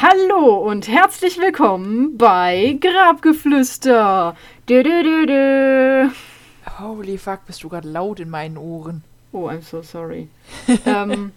Hallo 0.00 0.58
und 0.58 0.86
herzlich 0.86 1.38
willkommen 1.38 2.16
bei 2.16 2.78
Grabgeflüster. 2.80 4.36
Dö, 4.68 4.82
dö, 4.84 5.02
dö, 5.02 5.26
dö. 5.26 6.08
Holy 6.78 7.18
fuck, 7.18 7.44
bist 7.46 7.64
du 7.64 7.68
gerade 7.68 7.88
laut 7.88 8.20
in 8.20 8.30
meinen 8.30 8.56
Ohren. 8.58 9.02
Oh, 9.32 9.48
I'm 9.48 9.62
so 9.62 9.82
sorry. 9.82 10.28
ähm, 10.86 11.32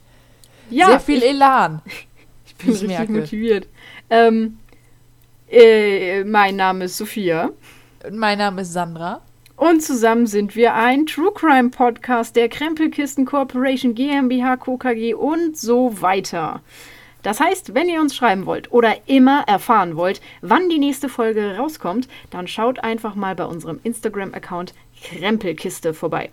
ja, 0.69 0.87
Sehr 0.87 0.99
viel 0.99 1.17
ich, 1.23 1.29
Elan. 1.29 1.81
ich 2.45 2.55
bin 2.55 2.67
ich 2.67 2.81
richtig 2.81 2.87
merke. 2.87 3.11
motiviert. 3.13 3.67
Ähm, 4.11 4.59
äh, 5.49 6.23
mein 6.23 6.55
Name 6.55 6.85
ist 6.85 6.97
Sophia 6.97 7.49
Und 8.05 8.17
Mein 8.17 8.37
Name 8.37 8.61
ist 8.61 8.73
Sandra. 8.73 9.21
und 9.55 9.81
zusammen 9.81 10.27
sind 10.27 10.55
wir 10.55 10.75
ein 10.75 11.07
True 11.07 11.31
Crime 11.33 11.71
Podcast 11.71 12.35
der 12.35 12.47
Krempelkisten 12.47 13.25
Corporation 13.25 13.95
GmbH 13.95 14.57
Co. 14.57 14.77
KG 14.77 15.15
und 15.15 15.57
so 15.57 15.99
weiter. 16.01 16.61
Das 17.23 17.39
heißt, 17.39 17.73
wenn 17.75 17.89
ihr 17.89 18.01
uns 18.01 18.15
schreiben 18.15 18.45
wollt 18.45 18.71
oder 18.71 18.95
immer 19.07 19.43
erfahren 19.47 19.95
wollt, 19.95 20.21
wann 20.41 20.69
die 20.69 20.79
nächste 20.79 21.09
Folge 21.09 21.57
rauskommt, 21.57 22.07
dann 22.29 22.47
schaut 22.47 22.79
einfach 22.83 23.15
mal 23.15 23.35
bei 23.35 23.45
unserem 23.45 23.79
Instagram-Account 23.83 24.73
Krempelkiste 25.03 25.93
vorbei. 25.93 26.31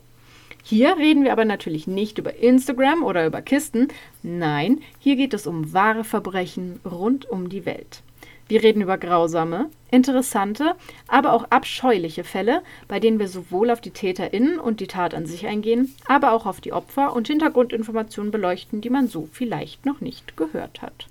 Hier 0.62 0.96
reden 0.98 1.24
wir 1.24 1.32
aber 1.32 1.44
natürlich 1.44 1.86
nicht 1.86 2.18
über 2.18 2.36
Instagram 2.36 3.02
oder 3.02 3.26
über 3.26 3.40
Kisten. 3.40 3.88
Nein, 4.22 4.80
hier 4.98 5.16
geht 5.16 5.32
es 5.32 5.46
um 5.46 5.72
wahre 5.72 6.04
Verbrechen 6.04 6.80
rund 6.84 7.28
um 7.28 7.48
die 7.48 7.64
Welt. 7.64 8.02
Wir 8.48 8.62
reden 8.62 8.80
über 8.80 8.96
grausame, 8.96 9.68
interessante, 9.90 10.74
aber 11.06 11.34
auch 11.34 11.44
abscheuliche 11.50 12.24
Fälle, 12.24 12.62
bei 12.88 12.98
denen 12.98 13.18
wir 13.18 13.28
sowohl 13.28 13.70
auf 13.70 13.82
die 13.82 13.90
TäterInnen 13.90 14.58
und 14.58 14.80
die 14.80 14.86
Tat 14.86 15.12
an 15.12 15.26
sich 15.26 15.46
eingehen, 15.46 15.94
aber 16.06 16.32
auch 16.32 16.46
auf 16.46 16.62
die 16.62 16.72
Opfer 16.72 17.14
und 17.14 17.28
Hintergrundinformationen 17.28 18.32
beleuchten, 18.32 18.80
die 18.80 18.88
man 18.88 19.06
so 19.06 19.28
vielleicht 19.30 19.84
noch 19.84 20.00
nicht 20.00 20.38
gehört 20.38 20.80
hat. 20.80 21.08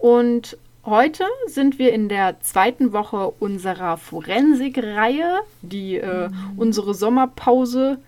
Und 0.00 0.56
heute 0.84 1.24
sind 1.46 1.78
wir 1.78 1.92
in 1.92 2.08
der 2.08 2.40
zweiten 2.40 2.92
Woche 2.92 3.30
unserer 3.38 3.96
Forensik-Reihe, 3.98 5.40
die 5.62 5.96
äh, 5.96 6.30
unsere 6.56 6.94
Sommerpause 6.94 7.98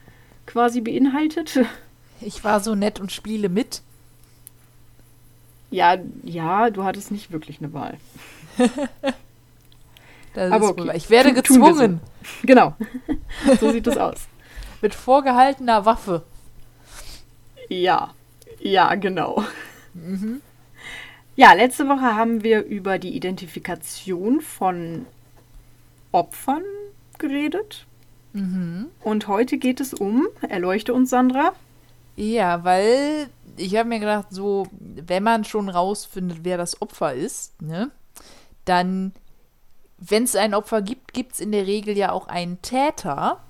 quasi 0.46 0.80
beinhaltet. 0.80 1.60
Ich 2.24 2.44
war 2.44 2.60
so 2.60 2.76
nett 2.76 3.00
und 3.00 3.10
spiele 3.10 3.48
mit. 3.48 3.82
Ja, 5.72 5.96
ja, 6.22 6.70
du 6.70 6.84
hattest 6.84 7.10
nicht 7.10 7.32
wirklich 7.32 7.58
eine 7.58 7.72
Wahl. 7.72 7.96
Aber 10.36 10.68
okay. 10.68 10.92
Ich 10.94 11.10
werde 11.10 11.30
Tu- 11.42 11.54
wir 11.56 11.60
so. 11.74 11.80
gezwungen. 11.80 12.00
Genau. 12.44 12.76
so 13.60 13.72
sieht 13.72 13.88
es 13.88 13.96
aus. 13.96 14.20
Mit 14.80 14.94
vorgehaltener 14.94 15.84
Waffe. 15.84 16.22
Ja, 17.68 18.14
ja, 18.60 18.94
genau. 18.94 19.42
Ja, 21.34 21.52
letzte 21.54 21.88
Woche 21.88 22.14
haben 22.14 22.42
wir 22.42 22.64
über 22.64 22.98
die 22.98 23.14
Identifikation 23.16 24.40
von 24.40 25.06
Opfern 26.12 26.62
geredet. 27.18 27.86
Und 28.34 29.28
heute 29.28 29.58
geht 29.58 29.80
es 29.80 29.92
um, 29.92 30.26
erleuchte 30.48 30.94
uns, 30.94 31.10
Sandra. 31.10 31.52
Ja, 32.16 32.64
weil 32.64 33.28
ich 33.58 33.76
habe 33.76 33.90
mir 33.90 33.98
gedacht, 34.00 34.28
so, 34.30 34.66
wenn 34.80 35.22
man 35.22 35.44
schon 35.44 35.68
rausfindet, 35.68 36.38
wer 36.42 36.56
das 36.56 36.80
Opfer 36.80 37.12
ist, 37.12 37.60
ne, 37.60 37.90
dann, 38.64 39.12
wenn 39.98 40.24
es 40.24 40.34
ein 40.34 40.54
Opfer 40.54 40.80
gibt, 40.80 41.12
gibt 41.12 41.34
es 41.34 41.40
in 41.40 41.52
der 41.52 41.66
Regel 41.66 41.94
ja 41.96 42.10
auch 42.12 42.26
einen 42.28 42.62
Täter. 42.62 43.40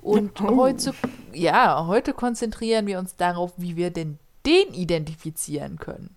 Und 0.00 0.40
Oh. 0.40 0.56
heute, 0.56 0.94
ja, 1.34 1.86
heute 1.86 2.14
konzentrieren 2.14 2.86
wir 2.86 2.98
uns 2.98 3.16
darauf, 3.16 3.52
wie 3.58 3.76
wir 3.76 3.90
denn 3.90 4.18
den 4.46 4.72
identifizieren 4.72 5.78
können. 5.78 6.16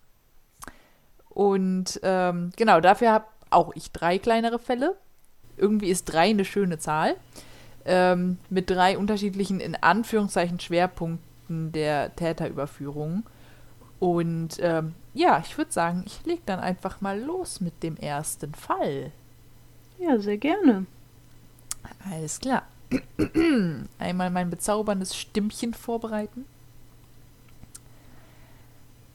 Und 1.34 2.00
ähm, 2.04 2.52
genau, 2.58 2.80
dafür 2.82 3.12
habe 3.12 3.26
auch 3.50 3.72
ich 3.76 3.92
drei 3.92 4.18
kleinere 4.18 4.60
Fälle. 4.60 4.96
Irgendwie 5.58 5.90
ist 5.90 6.06
drei 6.06 6.30
eine 6.30 6.46
schöne 6.46 6.80
Zahl. 6.80 7.16
Ähm, 7.86 8.38
mit 8.50 8.70
drei 8.70 8.98
unterschiedlichen, 8.98 9.60
in 9.60 9.76
Anführungszeichen, 9.76 10.60
Schwerpunkten 10.60 11.72
der 11.72 12.16
Täterüberführung. 12.16 13.24
Und 14.00 14.58
ähm, 14.60 14.94
ja, 15.14 15.44
ich 15.46 15.58
würde 15.58 15.72
sagen, 15.72 16.04
ich 16.06 16.26
leg 16.26 16.46
dann 16.46 16.60
einfach 16.60 17.02
mal 17.02 17.20
los 17.20 17.62
mit 17.62 17.84
dem 17.84 17.98
ersten 17.98 18.54
Fall. 18.54 19.12
Ja, 20.00 20.20
sehr 20.20 20.38
gerne. 20.38 20.86
Alles 22.10 22.40
klar. 22.40 22.64
Einmal 24.00 24.30
mein 24.32 24.50
bezauberndes 24.50 25.16
Stimmchen 25.16 25.74
vorbereiten. 25.74 26.46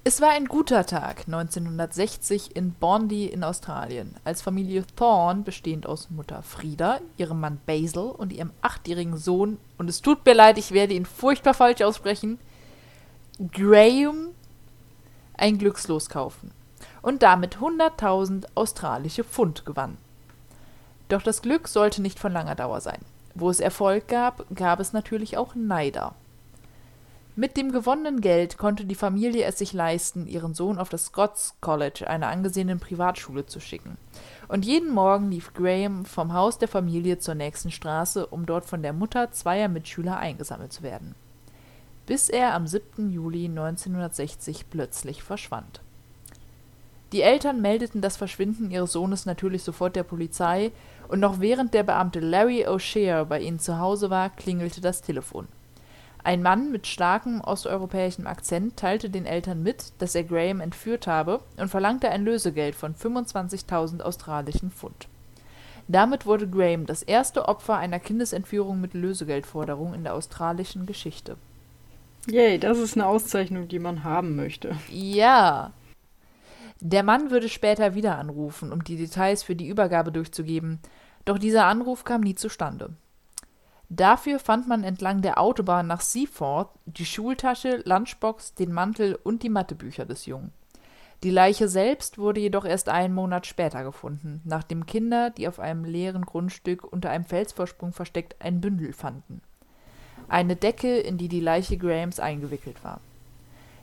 Es 0.09 0.21
war 0.21 0.31
ein 0.31 0.44
guter 0.44 0.87
Tag 0.87 1.25
1960 1.27 2.55
in 2.55 2.75
Bondi 2.75 3.27
in 3.27 3.43
Australien, 3.43 4.15
als 4.22 4.41
Familie 4.41 4.84
Thorne, 4.94 5.43
bestehend 5.43 5.84
aus 5.84 6.11
Mutter 6.11 6.44
Frieda, 6.44 7.00
ihrem 7.17 7.41
Mann 7.41 7.59
Basil 7.67 8.12
und 8.16 8.33
ihrem 8.33 8.53
achtjährigen 8.62 9.16
Sohn, 9.16 9.59
und 9.78 9.91
es 9.91 10.03
tut 10.03 10.25
mir 10.25 10.34
leid, 10.34 10.59
ich 10.59 10.71
werde 10.71 10.95
ihn 10.95 11.06
furchtbar 11.06 11.55
falsch 11.55 11.83
aussprechen, 11.83 12.39
Graham, 13.50 14.28
ein 15.37 15.59
Glückslos 15.59 16.09
kaufen 16.09 16.53
und 17.03 17.25
damit 17.25 17.56
100.000 17.56 18.45
australische 18.55 19.25
Pfund 19.25 19.66
gewann. 19.66 19.99
Doch 21.09 21.22
das 21.22 21.43
Glück 21.43 21.66
sollte 21.66 22.00
nicht 22.00 22.21
von 22.21 22.33
langer 22.33 22.55
Dauer 22.55 22.81
sein. 22.81 23.00
Wo 23.34 23.50
es 23.50 23.59
Erfolg 23.59 24.06
gab, 24.06 24.47
gab 24.55 24.78
es 24.78 24.93
natürlich 24.93 25.37
auch 25.37 25.56
Neider. 25.56 26.15
Mit 27.38 27.58
dem 27.58 27.70
gewonnenen 27.70 28.22
Geld 28.22 28.56
konnte 28.56 28.86
die 28.86 28.94
Familie 28.94 29.44
es 29.44 29.58
sich 29.58 29.74
leisten, 29.74 30.26
ihren 30.26 30.54
Sohn 30.54 30.78
auf 30.78 30.88
das 30.88 31.04
Scots 31.04 31.56
College, 31.60 32.08
einer 32.08 32.28
angesehenen 32.28 32.80
Privatschule, 32.80 33.44
zu 33.44 33.60
schicken. 33.60 33.98
Und 34.48 34.64
jeden 34.64 34.91
Morgen 34.91 35.30
lief 35.30 35.52
Graham 35.52 36.06
vom 36.06 36.32
Haus 36.32 36.56
der 36.56 36.69
Familie 36.69 37.19
zur 37.19 37.34
nächsten 37.34 37.70
Straße, 37.70 38.26
um 38.26 38.47
dort 38.47 38.64
von 38.64 38.82
der 38.82 38.94
Mutter 38.94 39.32
zweier 39.32 39.69
Mitschüler 39.69 40.16
eingesammelt 40.16 40.72
zu 40.72 40.82
werden. 40.82 41.14
Bis 42.06 42.30
er 42.30 42.54
am 42.54 42.66
7. 42.66 43.10
Juli 43.10 43.44
1960 43.44 44.70
plötzlich 44.70 45.22
verschwand. 45.22 45.82
Die 47.12 47.20
Eltern 47.20 47.60
meldeten 47.60 48.00
das 48.00 48.16
Verschwinden 48.16 48.70
ihres 48.70 48.92
Sohnes 48.92 49.26
natürlich 49.26 49.62
sofort 49.62 49.94
der 49.94 50.04
Polizei, 50.04 50.72
und 51.08 51.20
noch 51.20 51.38
während 51.38 51.74
der 51.74 51.82
Beamte 51.82 52.20
Larry 52.20 52.66
O'Shea 52.66 53.24
bei 53.24 53.41
ihnen 53.41 53.58
zu 53.58 53.78
Hause 53.78 54.08
war, 54.08 54.30
klingelte 54.30 54.80
das 54.80 55.03
Telefon. 55.03 55.48
Ein 56.26 56.42
Mann 56.42 56.72
mit 56.72 56.88
starkem 56.88 57.41
osteuropäischem 57.41 58.26
Akzent 58.26 58.76
teilte 58.76 59.10
den 59.10 59.26
Eltern 59.26 59.62
mit, 59.62 59.92
dass 59.98 60.16
er 60.16 60.25
Graham 60.25 60.59
entführt 60.59 61.06
habe 61.06 61.38
und 61.56 61.69
verlangte 61.69 62.10
ein 62.10 62.25
Lösegeld 62.25 62.75
von 62.75 62.97
25.000 62.97 64.00
australischen 64.00 64.72
Pfund. 64.72 65.06
Damit 65.86 66.26
wurde 66.26 66.48
Graham 66.48 66.84
das 66.84 67.04
erste 67.04 67.47
Opfer 67.47 67.76
einer 67.76 68.00
Kindesentführung 68.00 68.81
mit 68.81 68.92
Lösegeldforderung 68.92 69.94
in 69.94 70.03
der 70.03 70.15
australischen 70.15 70.84
Geschichte. 70.84 71.36
Yay, 72.28 72.59
das 72.59 72.78
ist 72.78 72.97
eine 72.97 73.06
Auszeichnung, 73.06 73.69
die 73.69 73.78
man 73.78 74.03
haben 74.03 74.34
möchte. 74.34 74.75
Ja. 74.91 75.70
Der 76.81 77.04
Mann 77.04 77.31
würde 77.31 77.48
später 77.48 77.94
wieder 77.94 78.19
anrufen, 78.19 78.72
um 78.72 78.82
die 78.82 78.97
Details 78.97 79.44
für 79.44 79.54
die 79.54 79.69
Übergabe 79.69 80.10
durchzugeben, 80.10 80.81
doch 81.25 81.38
dieser 81.38 81.66
Anruf 81.66 82.03
kam 82.03 82.22
nie 82.22 82.34
zustande. 82.34 82.91
Dafür 83.88 84.41
fand 84.41 84.66
man 84.66 84.82
entlang 84.82 85.22
der 85.22 85.41
Autobahn 85.41 85.86
nach 85.86 86.00
Seaford 86.00 86.70
die 86.86 87.06
Schultasche, 87.06 87.82
Lunchbox, 87.84 88.54
den 88.54 88.72
Mantel 88.72 89.16
und 89.22 89.42
die 89.42 89.48
Mathebücher 89.48 90.04
des 90.04 90.27
Jungen. 90.27 90.53
Die 91.22 91.30
Leiche 91.30 91.68
selbst 91.68 92.18
wurde 92.18 92.41
jedoch 92.41 92.65
erst 92.65 92.88
einen 92.88 93.15
Monat 93.15 93.47
später 93.47 93.84
gefunden, 93.84 94.42
nachdem 94.44 94.86
Kinder, 94.86 95.30
die 95.30 95.48
auf 95.48 95.60
einem 95.60 95.84
leeren 95.84 96.27
Grundstück 96.27 96.84
unter 96.84 97.10
einem 97.10 97.24
Felsvorsprung 97.24 97.92
versteckt, 97.92 98.36
ein 98.41 98.60
Bündel 98.60 98.92
fanden. 98.92 99.41
Eine 100.28 100.56
Decke, 100.56 100.98
in 100.98 101.16
die 101.16 101.28
die 101.28 101.41
Leiche 101.41 101.78
Grahams 101.78 102.21
eingewickelt 102.21 102.82
war. 102.84 103.00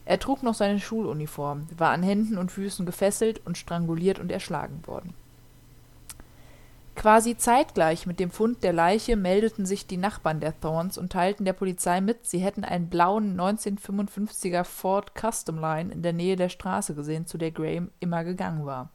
Er 0.05 0.19
trug 0.19 0.43
noch 0.43 0.53
seine 0.53 0.79
Schuluniform, 0.79 1.67
war 1.77 1.91
an 1.91 2.03
Händen 2.03 2.37
und 2.37 2.51
Füßen 2.51 2.85
gefesselt 2.85 3.41
und 3.45 3.57
stranguliert 3.57 4.19
und 4.19 4.31
erschlagen 4.31 4.85
worden. 4.85 5.13
Quasi 6.95 7.35
zeitgleich 7.35 8.05
mit 8.05 8.19
dem 8.19 8.29
Fund 8.29 8.63
der 8.63 8.71
Leiche 8.71 9.15
meldeten 9.15 9.65
sich 9.65 9.87
die 9.87 9.97
Nachbarn 9.97 10.39
der 10.39 10.59
Thorns 10.59 10.97
und 10.97 11.11
teilten 11.11 11.43
der 11.43 11.53
Polizei 11.53 12.01
mit, 12.01 12.25
sie 12.25 12.37
hätten 12.37 12.63
einen 12.63 12.87
blauen 12.87 13.39
1955er 13.39 14.63
Ford 14.63 15.11
Custom 15.19 15.59
Line 15.59 15.91
in 15.91 16.03
der 16.03 16.13
Nähe 16.13 16.35
der 16.35 16.49
Straße 16.49 16.93
gesehen, 16.93 17.25
zu 17.25 17.37
der 17.37 17.51
Graham 17.51 17.89
immer 17.99 18.23
gegangen 18.23 18.65
war. 18.65 18.89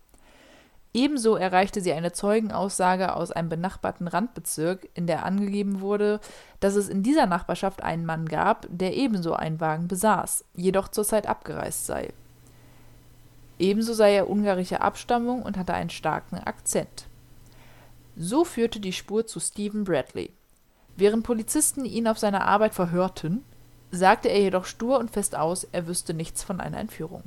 Ebenso 0.95 1.37
erreichte 1.37 1.81
sie 1.81 1.93
eine 1.93 2.13
Zeugenaussage 2.13 3.15
aus 3.15 3.31
einem 3.31 3.49
benachbarten 3.49 4.09
Randbezirk, 4.09 4.89
in 4.95 5.07
der 5.07 5.27
angegeben 5.27 5.81
wurde, 5.81 6.21
dass 6.61 6.77
es 6.77 6.89
in 6.89 7.03
dieser 7.03 7.27
Nachbarschaft 7.27 7.83
einen 7.83 8.07
Mann 8.07 8.27
gab, 8.27 8.67
der 8.71 8.97
ebenso 8.97 9.35
einen 9.35 9.61
Wagen 9.61 9.87
besaß, 9.87 10.45
jedoch 10.55 10.89
zurzeit 10.89 11.27
abgereist 11.27 11.87
sei. 11.87 12.13
Ebenso 13.59 13.93
sei 13.93 14.15
er 14.15 14.31
ungarischer 14.31 14.83
Abstammung 14.83 15.43
und 15.43 15.59
hatte 15.59 15.75
einen 15.75 15.91
starken 15.91 16.39
Akzent. 16.39 17.08
So 18.21 18.45
führte 18.45 18.81
die 18.81 18.93
Spur 18.93 19.29
zu 19.29 19.39
Stephen 19.39 19.85
Bradley. 19.85 20.33
Während 20.97 21.23
Polizisten 21.23 21.85
ihn 21.85 22.09
auf 22.09 22.19
seiner 22.19 22.45
Arbeit 22.45 22.75
verhörten, 22.75 23.45
sagte 23.93 24.29
er 24.29 24.41
jedoch 24.41 24.65
stur 24.65 24.99
und 24.99 25.13
fest 25.13 25.37
aus, 25.37 25.63
er 25.71 25.87
wüsste 25.87 26.15
nichts 26.15 26.43
von 26.43 26.61
einer 26.61 26.79
Entführung. 26.79 27.23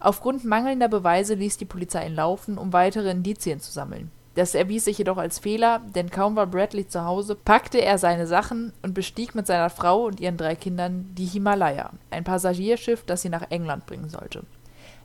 Aufgrund 0.00 0.44
mangelnder 0.44 0.88
Beweise 0.88 1.32
ließ 1.32 1.56
die 1.56 1.64
Polizei 1.64 2.06
ihn 2.06 2.14
laufen, 2.14 2.58
um 2.58 2.74
weitere 2.74 3.10
Indizien 3.10 3.60
zu 3.60 3.72
sammeln. 3.72 4.10
Das 4.34 4.54
erwies 4.54 4.84
sich 4.84 4.98
jedoch 4.98 5.16
als 5.16 5.38
Fehler, 5.38 5.80
denn 5.94 6.10
kaum 6.10 6.36
war 6.36 6.48
Bradley 6.48 6.86
zu 6.86 7.06
Hause, 7.06 7.34
packte 7.34 7.78
er 7.78 7.96
seine 7.96 8.26
Sachen 8.26 8.74
und 8.82 8.92
bestieg 8.92 9.34
mit 9.34 9.46
seiner 9.46 9.70
Frau 9.70 10.04
und 10.04 10.20
ihren 10.20 10.36
drei 10.36 10.54
Kindern 10.54 11.14
die 11.16 11.24
Himalaya, 11.24 11.92
ein 12.10 12.24
Passagierschiff, 12.24 13.04
das 13.06 13.22
sie 13.22 13.30
nach 13.30 13.50
England 13.50 13.86
bringen 13.86 14.10
sollte. 14.10 14.42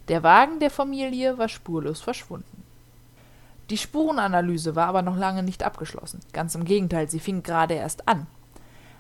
Der 0.10 0.24
Wagen 0.24 0.60
der 0.60 0.72
Familie 0.72 1.38
war 1.38 1.48
spurlos 1.48 2.02
verschwunden. 2.02 2.66
Die 3.70 3.78
Spurenanalyse 3.78 4.76
war 4.76 4.88
aber 4.88 5.02
noch 5.02 5.18
lange 5.18 5.44
nicht 5.44 5.64
abgeschlossen. 5.64 6.22
Ganz 6.34 6.56
im 6.56 6.66
Gegenteil, 6.66 7.10
sie 7.10 7.20
fing 7.20 7.44
gerade 7.44 7.76
erst 7.76 8.08
an. 8.08 8.28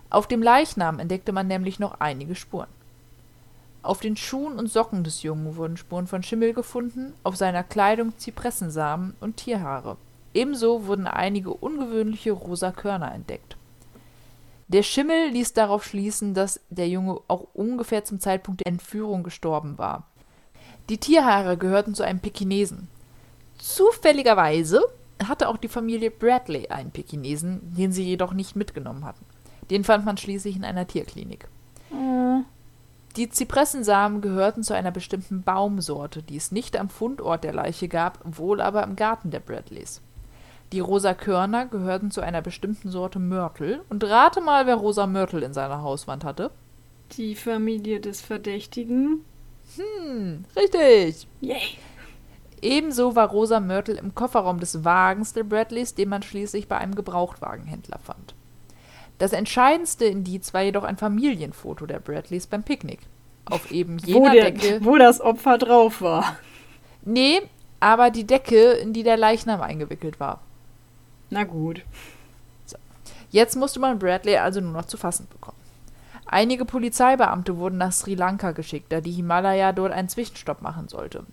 Auf 0.09 0.27
dem 0.27 0.41
Leichnam 0.43 0.99
entdeckte 0.99 1.31
man 1.31 1.47
nämlich 1.47 1.79
noch 1.79 1.99
einige 1.99 2.35
Spuren. 2.35 2.69
Auf 3.81 3.99
den 3.99 4.17
Schuhen 4.17 4.59
und 4.59 4.67
Socken 4.67 5.03
des 5.03 5.23
Jungen 5.23 5.55
wurden 5.55 5.77
Spuren 5.77 6.07
von 6.07 6.21
Schimmel 6.21 6.53
gefunden, 6.53 7.13
auf 7.23 7.35
seiner 7.37 7.63
Kleidung 7.63 8.17
Zypressensamen 8.17 9.15
und 9.21 9.37
Tierhaare. 9.37 9.97
Ebenso 10.33 10.85
wurden 10.85 11.07
einige 11.07 11.51
ungewöhnliche 11.51 12.31
rosa 12.31 12.71
Körner 12.71 13.13
entdeckt. 13.13 13.55
Der 14.67 14.83
Schimmel 14.83 15.29
ließ 15.29 15.53
darauf 15.53 15.83
schließen, 15.83 16.35
dass 16.35 16.59
der 16.69 16.87
Junge 16.87 17.19
auch 17.27 17.47
ungefähr 17.53 18.05
zum 18.05 18.19
Zeitpunkt 18.19 18.61
der 18.61 18.67
Entführung 18.67 19.23
gestorben 19.23 19.79
war. 19.79 20.03
Die 20.89 20.99
Tierhaare 20.99 21.57
gehörten 21.57 21.95
zu 21.95 22.03
einem 22.03 22.19
Pekinesen. 22.19 22.87
Zufälligerweise 23.59 24.81
hatte 25.27 25.47
auch 25.49 25.57
die 25.57 25.67
Familie 25.67 26.11
Bradley 26.11 26.69
einen 26.69 26.91
Pekinesen, 26.91 27.59
den 27.75 27.91
sie 27.91 28.03
jedoch 28.03 28.33
nicht 28.33 28.55
mitgenommen 28.55 29.05
hatten. 29.05 29.25
Den 29.69 29.83
fand 29.83 30.05
man 30.05 30.17
schließlich 30.17 30.55
in 30.55 30.63
einer 30.65 30.87
Tierklinik. 30.87 31.47
Äh, 31.91 32.41
Die 33.15 33.29
Zypressensamen 33.29 34.21
gehörten 34.21 34.63
zu 34.63 34.73
einer 34.73 34.91
bestimmten 34.91 35.43
Baumsorte, 35.43 36.23
die 36.23 36.37
es 36.37 36.51
nicht 36.51 36.77
am 36.77 36.89
Fundort 36.89 37.43
der 37.43 37.53
Leiche 37.53 37.87
gab, 37.87 38.19
wohl 38.23 38.61
aber 38.61 38.83
im 38.83 38.95
Garten 38.95 39.29
der 39.29 39.39
Bradleys. 39.41 40.01
Die 40.71 40.79
rosa 40.79 41.13
Körner 41.13 41.65
gehörten 41.65 42.11
zu 42.11 42.21
einer 42.21 42.41
bestimmten 42.41 42.89
Sorte 42.91 43.19
Mörtel. 43.19 43.81
Und 43.89 44.03
rate 44.03 44.39
mal, 44.41 44.67
wer 44.67 44.75
rosa 44.75 45.05
Mörtel 45.07 45.43
in 45.43 45.53
seiner 45.53 45.81
Hauswand 45.81 46.23
hatte. 46.23 46.51
die 47.17 47.35
Familie 47.35 47.99
des 47.99 48.21
Verdächtigen. 48.21 49.25
Hm, 49.75 50.45
richtig. 50.55 51.27
Yay. 51.41 51.77
Ebenso 52.61 53.15
war 53.15 53.29
rosa 53.29 53.59
Mörtel 53.59 53.95
im 53.95 54.15
Kofferraum 54.15 54.59
des 54.59 54.83
Wagens 54.83 55.33
der 55.33 55.43
Bradleys, 55.43 55.95
den 55.95 56.09
man 56.09 56.23
schließlich 56.23 56.67
bei 56.67 56.77
einem 56.77 56.95
Gebrauchtwagenhändler 56.95 57.99
fand. 57.99 58.35
Das 59.17 59.33
entscheidendste 59.33 60.05
Indiz 60.05 60.53
war 60.53 60.61
jedoch 60.61 60.83
ein 60.83 60.97
Familienfoto 60.97 61.85
der 61.85 61.99
Bradleys 61.99 62.47
beim 62.47 62.63
Picknick. 62.63 63.01
Auf 63.45 63.71
eben 63.71 64.01
Wo, 64.03 64.07
jener 64.07 64.31
der, 64.31 64.51
Decke. 64.51 64.79
wo 64.85 64.97
das 64.97 65.21
Opfer 65.21 65.57
drauf 65.57 66.01
war. 66.01 66.37
Nee, 67.03 67.41
aber 67.79 68.11
die 68.11 68.25
Decke, 68.25 68.71
in 68.73 68.93
die 68.93 69.03
der 69.03 69.17
Leichnam 69.17 69.61
eingewickelt 69.61 70.19
war. 70.19 70.41
Na 71.29 71.43
gut. 71.43 71.83
Jetzt 73.31 73.55
musste 73.55 73.79
man 73.79 73.99
Bradley 73.99 74.37
also 74.37 74.61
nur 74.61 74.71
noch 74.71 74.85
zu 74.85 74.97
fassen 74.97 75.27
bekommen. 75.29 75.57
Einige 76.25 76.65
Polizeibeamte 76.65 77.57
wurden 77.57 77.77
nach 77.77 77.91
Sri 77.91 78.15
Lanka 78.15 78.51
geschickt, 78.51 78.91
da 78.91 79.01
die 79.01 79.11
Himalaya 79.11 79.71
dort 79.71 79.91
einen 79.91 80.09
Zwischenstopp 80.09 80.61
machen 80.61 80.87
sollte. 80.87 81.25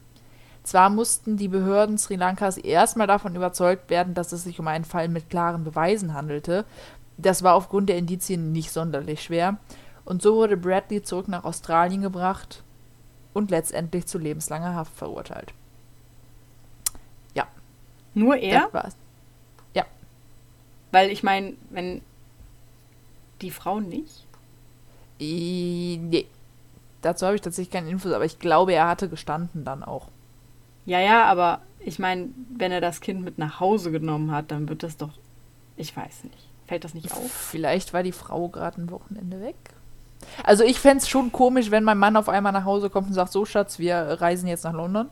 Zwar 0.67 0.91
mussten 0.91 1.37
die 1.37 1.49
Behörden 1.49 1.97
Sri 1.97 2.17
Lankas 2.17 2.59
erstmal 2.59 3.07
davon 3.07 3.35
überzeugt 3.35 3.89
werden, 3.89 4.15
dass 4.15 4.33
es 4.33 4.45
sich 4.45 4.61
um 4.61 4.67
einen 4.69 4.85
Fall 4.85 5.09
mit 5.09 5.31
klaren 5.31 5.65
Beweisen 5.65 6.13
handelte. 6.13 6.65
Das 7.17 7.43
war 7.43 7.55
aufgrund 7.55 7.89
der 7.89 7.97
Indizien 7.97 8.53
nicht 8.53 8.71
sonderlich 8.71 9.23
schwer. 9.23 9.57
Und 10.05 10.21
so 10.23 10.35
wurde 10.35 10.57
Bradley 10.57 11.03
zurück 11.03 11.29
nach 11.29 11.45
Australien 11.45 12.03
gebracht 12.03 12.63
und 13.33 13.51
letztendlich 13.51 14.07
zu 14.07 14.19
lebenslanger 14.19 14.75
Haft 14.75 14.95
verurteilt. 14.95 15.55
Nur 18.17 18.37
er? 18.37 18.62
Das 18.62 18.75
war's. 18.75 18.97
Weil 20.91 21.11
ich 21.11 21.23
meine, 21.23 21.55
wenn 21.69 22.01
die 23.43 23.51
Frau 23.51 23.81
nicht. 23.81 24.27
I, 25.21 25.99
nee. 26.03 26.27
Dazu 27.03 27.27
habe 27.27 27.37
ich 27.37 27.43
tatsächlich 27.43 27.71
keine 27.71 27.91
Infos, 27.91 28.12
aber 28.12 28.25
ich 28.25 28.39
glaube, 28.39 28.73
er 28.73 28.89
hatte 28.89 29.11
gestanden 29.11 29.65
dann 29.65 29.85
auch. 29.85 30.09
Ja, 30.87 31.00
ja, 31.00 31.25
aber 31.25 31.61
ich 31.81 31.99
meine, 31.99 32.29
wenn 32.50 32.73
er 32.73 32.81
das 32.81 33.00
Kind 33.00 33.23
mit 33.23 33.38
nach 33.38 33.61
Hause 33.61 33.91
genommen 33.91 34.31
hat, 34.31 34.50
dann 34.50 34.69
wird 34.69 34.83
das 34.83 34.97
doch. 34.97 35.11
Ich 35.77 35.97
weiß 35.97 36.25
nicht. 36.25 36.49
Fällt 36.67 36.85
das 36.85 36.94
nicht 36.94 37.12
auf? 37.12 37.31
Vielleicht 37.31 37.93
war 37.93 38.03
die 38.03 38.12
Frau 38.12 38.49
gerade 38.49 38.81
ein 38.81 38.91
Wochenende 38.91 39.41
weg. 39.41 39.56
Also 40.43 40.65
ich 40.65 40.81
fände 40.81 40.99
es 40.99 41.09
schon 41.09 41.31
komisch, 41.31 41.71
wenn 41.71 41.85
mein 41.85 41.99
Mann 41.99 42.17
auf 42.17 42.29
einmal 42.29 42.53
nach 42.53 42.65
Hause 42.65 42.88
kommt 42.91 43.09
und 43.09 43.12
sagt, 43.15 43.31
so 43.33 43.44
Schatz, 43.44 43.79
wir 43.79 43.97
reisen 43.97 44.49
jetzt 44.49 44.65
nach 44.65 44.73
London, 44.73 45.09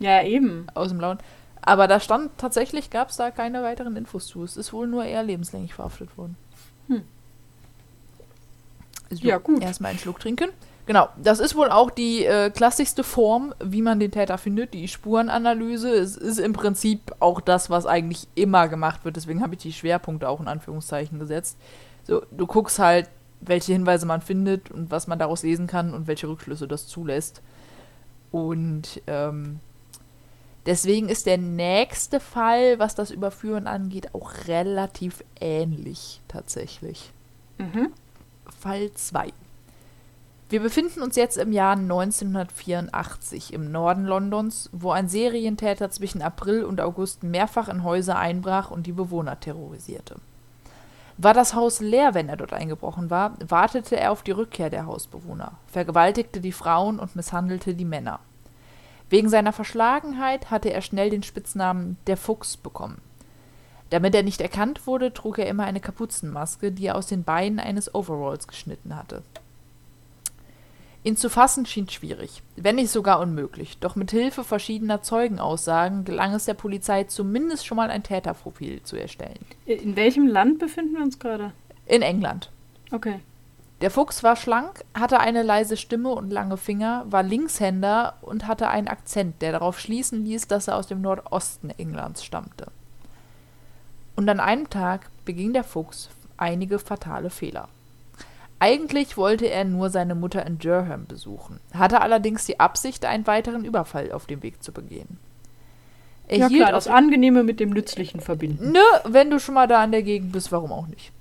Ja, 0.00 0.22
eben. 0.22 0.66
aus 0.74 0.88
dem 0.88 0.98
Lauen. 1.00 1.18
Aber 1.60 1.86
da 1.86 2.00
stand 2.00 2.30
tatsächlich, 2.38 2.88
gab 2.90 3.10
es 3.10 3.16
da 3.16 3.30
keine 3.30 3.62
weiteren 3.62 3.94
Infos 3.96 4.26
zu. 4.26 4.42
Es 4.42 4.56
ist 4.56 4.72
wohl 4.72 4.86
nur 4.86 5.04
er 5.04 5.22
lebenslänglich 5.22 5.74
verhaftet 5.74 6.16
worden. 6.16 6.36
Hm. 6.88 7.02
So, 9.10 9.26
Ja, 9.26 9.38
gut. 9.38 9.62
Erstmal 9.62 9.90
einen 9.90 9.98
Schluck 9.98 10.18
trinken. 10.20 10.48
Genau, 10.88 11.10
das 11.22 11.38
ist 11.38 11.54
wohl 11.54 11.68
auch 11.68 11.90
die 11.90 12.24
äh, 12.24 12.48
klassischste 12.48 13.04
Form, 13.04 13.54
wie 13.62 13.82
man 13.82 14.00
den 14.00 14.10
Täter 14.10 14.38
findet, 14.38 14.72
die 14.72 14.88
Spurenanalyse. 14.88 15.90
Es 15.90 16.16
ist 16.16 16.38
im 16.38 16.54
Prinzip 16.54 17.14
auch 17.20 17.42
das, 17.42 17.68
was 17.68 17.84
eigentlich 17.84 18.26
immer 18.34 18.68
gemacht 18.68 19.04
wird. 19.04 19.16
Deswegen 19.16 19.42
habe 19.42 19.54
ich 19.54 19.60
die 19.60 19.74
Schwerpunkte 19.74 20.26
auch 20.26 20.40
in 20.40 20.48
Anführungszeichen 20.48 21.18
gesetzt. 21.18 21.58
So, 22.04 22.22
du 22.30 22.46
guckst 22.46 22.78
halt, 22.78 23.10
welche 23.42 23.74
Hinweise 23.74 24.06
man 24.06 24.22
findet 24.22 24.70
und 24.70 24.90
was 24.90 25.06
man 25.08 25.18
daraus 25.18 25.42
lesen 25.42 25.66
kann 25.66 25.92
und 25.92 26.06
welche 26.06 26.26
Rückschlüsse 26.26 26.66
das 26.66 26.86
zulässt. 26.86 27.42
Und 28.30 29.02
ähm, 29.06 29.60
deswegen 30.64 31.10
ist 31.10 31.26
der 31.26 31.36
nächste 31.36 32.18
Fall, 32.18 32.78
was 32.78 32.94
das 32.94 33.10
Überführen 33.10 33.66
angeht, 33.66 34.14
auch 34.14 34.32
relativ 34.46 35.22
ähnlich 35.38 36.22
tatsächlich. 36.28 37.12
Mhm. 37.58 37.90
Fall 38.58 38.90
2. 38.94 39.34
Wir 40.50 40.60
befinden 40.60 41.02
uns 41.02 41.14
jetzt 41.16 41.36
im 41.36 41.52
Jahr 41.52 41.76
1984 41.76 43.52
im 43.52 43.70
Norden 43.70 44.06
Londons, 44.06 44.70
wo 44.72 44.92
ein 44.92 45.06
Serientäter 45.06 45.90
zwischen 45.90 46.22
April 46.22 46.64
und 46.64 46.80
August 46.80 47.22
mehrfach 47.22 47.68
in 47.68 47.84
Häuser 47.84 48.18
einbrach 48.18 48.70
und 48.70 48.86
die 48.86 48.92
Bewohner 48.92 49.38
terrorisierte. 49.38 50.16
War 51.18 51.34
das 51.34 51.52
Haus 51.52 51.80
leer, 51.80 52.14
wenn 52.14 52.30
er 52.30 52.38
dort 52.38 52.54
eingebrochen 52.54 53.10
war, 53.10 53.34
wartete 53.46 53.98
er 53.98 54.10
auf 54.10 54.22
die 54.22 54.30
Rückkehr 54.30 54.70
der 54.70 54.86
Hausbewohner, 54.86 55.52
vergewaltigte 55.66 56.40
die 56.40 56.52
Frauen 56.52 56.98
und 56.98 57.14
misshandelte 57.14 57.74
die 57.74 57.84
Männer. 57.84 58.20
Wegen 59.10 59.28
seiner 59.28 59.52
Verschlagenheit 59.52 60.50
hatte 60.50 60.72
er 60.72 60.80
schnell 60.80 61.10
den 61.10 61.24
Spitznamen 61.24 61.98
der 62.06 62.16
Fuchs 62.16 62.56
bekommen. 62.56 63.02
Damit 63.90 64.14
er 64.14 64.22
nicht 64.22 64.40
erkannt 64.40 64.86
wurde, 64.86 65.12
trug 65.12 65.38
er 65.38 65.46
immer 65.46 65.64
eine 65.64 65.80
Kapuzenmaske, 65.80 66.72
die 66.72 66.86
er 66.86 66.94
aus 66.94 67.06
den 67.06 67.24
Beinen 67.24 67.58
eines 67.58 67.94
Overalls 67.94 68.46
geschnitten 68.46 68.96
hatte. 68.96 69.22
Ihn 71.08 71.16
zu 71.16 71.30
fassen 71.30 71.64
schien 71.64 71.88
schwierig, 71.88 72.42
wenn 72.56 72.74
nicht 72.74 72.90
sogar 72.90 73.20
unmöglich, 73.20 73.78
doch 73.78 73.96
mit 73.96 74.10
Hilfe 74.10 74.44
verschiedener 74.44 75.00
Zeugenaussagen 75.00 76.04
gelang 76.04 76.34
es 76.34 76.44
der 76.44 76.52
Polizei 76.52 77.04
zumindest 77.04 77.64
schon 77.64 77.78
mal 77.78 77.90
ein 77.90 78.02
Täterprofil 78.02 78.82
zu 78.82 78.96
erstellen. 78.96 79.38
In 79.64 79.96
welchem 79.96 80.26
Land 80.26 80.58
befinden 80.58 80.96
wir 80.96 81.02
uns 81.02 81.18
gerade? 81.18 81.54
In 81.86 82.02
England. 82.02 82.50
Okay. 82.92 83.20
Der 83.80 83.90
Fuchs 83.90 84.22
war 84.22 84.36
schlank, 84.36 84.84
hatte 84.92 85.18
eine 85.18 85.42
leise 85.42 85.78
Stimme 85.78 86.10
und 86.10 86.30
lange 86.30 86.58
Finger, 86.58 87.06
war 87.08 87.22
Linkshänder 87.22 88.18
und 88.20 88.46
hatte 88.46 88.68
einen 88.68 88.88
Akzent, 88.88 89.40
der 89.40 89.52
darauf 89.52 89.80
schließen 89.80 90.26
ließ, 90.26 90.46
dass 90.46 90.68
er 90.68 90.76
aus 90.76 90.88
dem 90.88 91.00
Nordosten 91.00 91.70
Englands 91.70 92.22
stammte. 92.22 92.70
Und 94.14 94.28
an 94.28 94.40
einem 94.40 94.68
Tag 94.68 95.08
beging 95.24 95.54
der 95.54 95.64
Fuchs 95.64 96.10
einige 96.36 96.78
fatale 96.78 97.30
Fehler. 97.30 97.70
Eigentlich 98.60 99.16
wollte 99.16 99.46
er 99.46 99.64
nur 99.64 99.88
seine 99.90 100.14
Mutter 100.14 100.44
in 100.44 100.58
Durham 100.58 101.06
besuchen, 101.06 101.60
hatte 101.72 102.00
allerdings 102.00 102.44
die 102.44 102.58
Absicht, 102.58 103.04
einen 103.04 103.26
weiteren 103.26 103.64
Überfall 103.64 104.10
auf 104.12 104.26
dem 104.26 104.42
Weg 104.42 104.62
zu 104.62 104.72
begehen. 104.72 105.18
Er 106.26 106.38
ja 106.38 106.48
hielt 106.48 106.60
klar, 106.62 106.72
das 106.72 106.88
Angenehme 106.88 107.42
mit 107.44 107.60
dem 107.60 107.70
Nützlichen 107.70 108.20
verbinden. 108.20 108.72
Nö, 108.72 108.80
wenn 109.04 109.30
du 109.30 109.38
schon 109.38 109.54
mal 109.54 109.66
da 109.68 109.82
in 109.84 109.92
der 109.92 110.02
Gegend 110.02 110.32
bist, 110.32 110.50
warum 110.52 110.72
auch 110.72 110.86
nicht? 110.88 111.12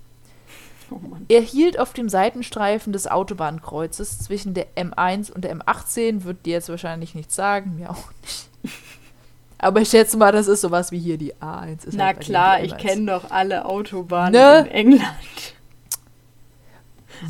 Oh. 0.90 1.00
Er 1.30 1.42
hielt 1.42 1.80
auf 1.80 1.94
dem 1.94 2.10
Seitenstreifen 2.10 2.92
des 2.94 3.08
Autobahnkreuzes 3.08 4.20
zwischen 4.20 4.54
der 4.54 4.68
M1 4.76 5.32
und 5.32 5.44
der 5.44 5.56
M18, 5.56 6.24
wird 6.24 6.46
dir 6.46 6.54
jetzt 6.54 6.70
wahrscheinlich 6.70 7.14
nichts 7.14 7.36
sagen, 7.36 7.76
mir 7.78 7.90
auch 7.92 8.10
nicht. 8.22 8.50
Aber 9.60 9.82
ich 9.82 9.90
schätze 9.90 10.18
mal, 10.18 10.32
das 10.32 10.48
ist 10.48 10.62
sowas 10.62 10.92
wie 10.92 11.00
hier 11.00 11.18
die 11.18 11.34
A1. 11.36 11.86
Ist 11.86 11.96
Na 11.98 12.06
halt 12.08 12.20
klar, 12.20 12.62
ich 12.64 12.74
D1. 12.74 12.78
kenne 12.78 13.06
doch 13.12 13.32
alle 13.32 13.66
Autobahnen 13.66 14.34
Ne? 14.34 14.60
in 14.60 14.68
England. 14.68 15.54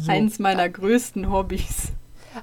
So. 0.01 0.11
Eins 0.11 0.39
meiner 0.39 0.67
größten 0.69 1.31
Hobbys. 1.31 1.91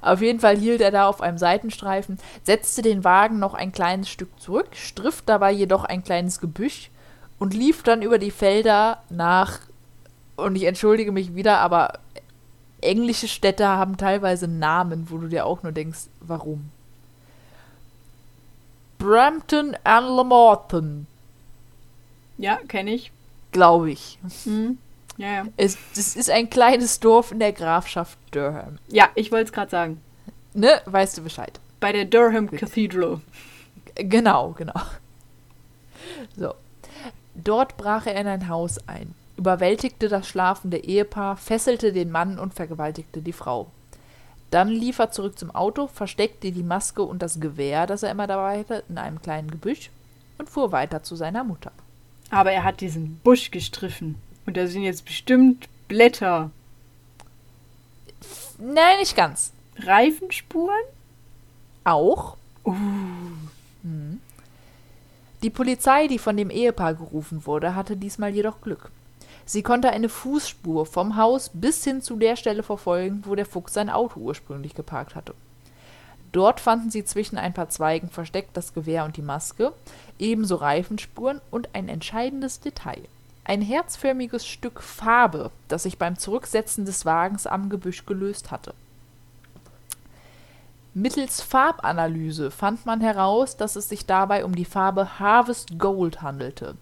Auf 0.00 0.20
jeden 0.20 0.40
Fall 0.40 0.56
hielt 0.56 0.80
er 0.80 0.90
da 0.90 1.06
auf 1.08 1.20
einem 1.20 1.38
Seitenstreifen, 1.38 2.18
setzte 2.42 2.82
den 2.82 3.04
Wagen 3.04 3.38
noch 3.38 3.54
ein 3.54 3.70
kleines 3.70 4.08
Stück 4.08 4.40
zurück, 4.40 4.68
striff 4.72 5.22
dabei 5.22 5.52
jedoch 5.52 5.84
ein 5.84 6.02
kleines 6.02 6.40
Gebüsch 6.40 6.90
und 7.38 7.54
lief 7.54 7.82
dann 7.84 8.02
über 8.02 8.18
die 8.18 8.32
Felder 8.32 9.02
nach, 9.08 9.60
und 10.36 10.56
ich 10.56 10.64
entschuldige 10.64 11.12
mich 11.12 11.36
wieder, 11.36 11.58
aber 11.58 12.00
englische 12.80 13.28
Städte 13.28 13.68
haben 13.68 13.96
teilweise 13.96 14.48
Namen, 14.48 15.06
wo 15.10 15.18
du 15.18 15.28
dir 15.28 15.46
auch 15.46 15.62
nur 15.62 15.72
denkst, 15.72 16.08
warum? 16.20 16.70
Brampton 18.98 19.76
and 19.84 20.08
Lamorton, 20.16 21.06
Ja, 22.38 22.56
kenne 22.68 22.92
ich. 22.94 23.12
glaube 23.52 23.90
ich. 23.92 24.18
Hm. 24.44 24.78
Ja, 25.16 25.28
ja. 25.28 25.44
Es, 25.56 25.78
das 25.94 26.16
ist 26.16 26.30
ein 26.30 26.50
kleines 26.50 27.00
Dorf 27.00 27.32
in 27.32 27.38
der 27.38 27.52
Grafschaft 27.52 28.18
Durham. 28.32 28.78
Ja, 28.88 29.08
ich 29.14 29.30
wollte 29.30 29.46
es 29.46 29.52
gerade 29.52 29.70
sagen. 29.70 30.00
Ne? 30.54 30.80
Weißt 30.86 31.18
du 31.18 31.22
Bescheid? 31.22 31.60
Bei 31.80 31.92
der 31.92 32.04
Durham 32.04 32.50
Cathedral. 32.50 33.20
Genau, 33.96 34.52
genau. 34.52 34.80
So. 36.36 36.54
Dort 37.34 37.76
brach 37.76 38.06
er 38.06 38.20
in 38.20 38.26
ein 38.26 38.48
Haus 38.48 38.78
ein, 38.86 39.14
überwältigte 39.36 40.08
das 40.08 40.28
schlafende 40.28 40.78
Ehepaar, 40.78 41.36
fesselte 41.36 41.92
den 41.92 42.10
Mann 42.10 42.38
und 42.38 42.54
vergewaltigte 42.54 43.22
die 43.22 43.32
Frau. 43.32 43.70
Dann 44.50 44.68
lief 44.68 45.00
er 45.00 45.10
zurück 45.10 45.36
zum 45.36 45.50
Auto, 45.50 45.88
versteckte 45.88 46.52
die 46.52 46.62
Maske 46.62 47.02
und 47.02 47.22
das 47.22 47.40
Gewehr, 47.40 47.88
das 47.88 48.04
er 48.04 48.12
immer 48.12 48.28
dabei 48.28 48.60
hatte, 48.60 48.84
in 48.88 48.98
einem 48.98 49.20
kleinen 49.20 49.50
Gebüsch 49.50 49.90
und 50.38 50.48
fuhr 50.48 50.70
weiter 50.70 51.02
zu 51.02 51.16
seiner 51.16 51.42
Mutter. 51.42 51.72
Aber 52.30 52.52
er 52.52 52.62
hat 52.62 52.80
diesen 52.80 53.16
Busch 53.24 53.50
gestriffen. 53.50 54.14
Und 54.46 54.56
da 54.56 54.66
sind 54.66 54.82
jetzt 54.82 55.04
bestimmt 55.04 55.68
Blätter. 55.88 56.50
Nein, 58.58 58.98
nicht 59.00 59.16
ganz. 59.16 59.52
Reifenspuren? 59.78 60.74
Auch. 61.84 62.36
Uh. 62.64 62.72
Mhm. 63.82 64.20
Die 65.42 65.50
Polizei, 65.50 66.06
die 66.06 66.18
von 66.18 66.36
dem 66.36 66.50
Ehepaar 66.50 66.94
gerufen 66.94 67.44
wurde, 67.46 67.74
hatte 67.74 67.96
diesmal 67.96 68.34
jedoch 68.34 68.60
Glück. 68.62 68.90
Sie 69.46 69.62
konnte 69.62 69.90
eine 69.90 70.08
Fußspur 70.08 70.86
vom 70.86 71.16
Haus 71.16 71.50
bis 71.52 71.84
hin 71.84 72.00
zu 72.00 72.16
der 72.16 72.36
Stelle 72.36 72.62
verfolgen, 72.62 73.22
wo 73.26 73.34
der 73.34 73.44
Fuchs 73.44 73.74
sein 73.74 73.90
Auto 73.90 74.20
ursprünglich 74.20 74.74
geparkt 74.74 75.14
hatte. 75.14 75.34
Dort 76.32 76.60
fanden 76.60 76.90
sie 76.90 77.04
zwischen 77.04 77.36
ein 77.36 77.52
paar 77.52 77.68
Zweigen 77.68 78.08
versteckt 78.08 78.56
das 78.56 78.72
Gewehr 78.72 79.04
und 79.04 79.16
die 79.16 79.22
Maske, 79.22 79.72
ebenso 80.18 80.56
Reifenspuren 80.56 81.40
und 81.50 81.68
ein 81.74 81.88
entscheidendes 81.88 82.60
Detail. 82.60 83.02
Ein 83.46 83.60
herzförmiges 83.60 84.46
Stück 84.46 84.80
Farbe, 84.80 85.50
das 85.68 85.82
sich 85.82 85.98
beim 85.98 86.18
Zurücksetzen 86.18 86.86
des 86.86 87.04
Wagens 87.04 87.46
am 87.46 87.68
Gebüsch 87.68 88.06
gelöst 88.06 88.50
hatte. 88.50 88.72
Mittels 90.94 91.42
Farbanalyse 91.42 92.50
fand 92.50 92.86
man 92.86 93.02
heraus, 93.02 93.58
dass 93.58 93.76
es 93.76 93.90
sich 93.90 94.06
dabei 94.06 94.46
um 94.46 94.54
die 94.54 94.64
Farbe 94.64 95.18
Harvest 95.18 95.78
Gold 95.78 96.22
handelte. 96.22 96.76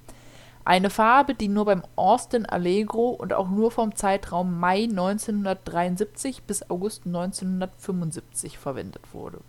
Eine 0.64 0.90
Farbe, 0.90 1.34
die 1.34 1.48
nur 1.48 1.64
beim 1.64 1.82
Austin 1.96 2.46
Allegro 2.46 3.08
und 3.08 3.32
auch 3.32 3.48
nur 3.48 3.72
vom 3.72 3.96
Zeitraum 3.96 4.60
Mai 4.60 4.84
1973 4.84 6.44
bis 6.44 6.70
August 6.70 7.06
1975 7.06 8.58
verwendet 8.58 9.02
wurde. 9.12 9.40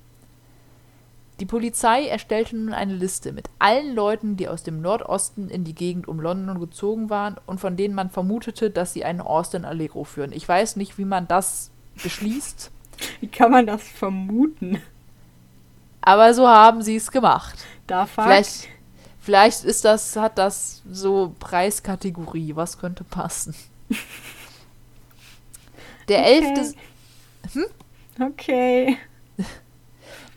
Die 1.40 1.46
Polizei 1.46 2.08
erstellte 2.08 2.56
nun 2.56 2.74
eine 2.74 2.94
Liste 2.94 3.32
mit 3.32 3.50
allen 3.60 3.96
Leuten, 3.96 4.38
die 4.38 4.48
aus 4.48 4.64
dem 4.64 4.82
Nordosten 4.82 5.50
in 5.50 5.64
die 5.64 5.74
Gegend 5.76 6.08
um 6.08 6.20
London 6.20 6.60
gezogen 6.60 7.10
waren 7.10 7.38
und 7.48 7.60
von 7.60 7.76
denen 7.76 7.96
man 7.96 8.10
vermutete, 8.12 8.70
dass 8.70 8.94
sie 8.94 9.04
einen 9.04 9.20
Austin 9.22 9.66
Allegro 9.66 10.04
führen. 10.04 10.32
Ich 10.32 10.48
weiß 10.48 10.76
nicht, 10.76 10.98
wie 10.98 11.06
man 11.06 11.28
das 11.28 11.72
beschließt, 12.02 12.72
Wie 13.20 13.28
kann 13.28 13.52
man 13.52 13.66
das 13.66 13.82
vermuten? 13.84 14.82
aber 16.02 16.34
so 16.34 16.48
haben 16.48 16.82
sie 16.82 16.96
es 16.98 17.12
gemacht. 17.12 17.58
Da. 17.88 18.06
Vielleicht, 18.06 18.68
vielleicht 19.20 19.64
ist 19.64 19.84
das, 19.86 20.16
hat 20.16 20.38
das 20.38 20.84
so 20.90 21.34
Preiskategorie. 21.40 22.56
Was 22.56 22.78
könnte 22.78 23.04
passen? 23.04 23.56
Der 26.08 26.20
Okay. 26.20 26.74
11. 27.54 27.68
Okay. 28.20 28.98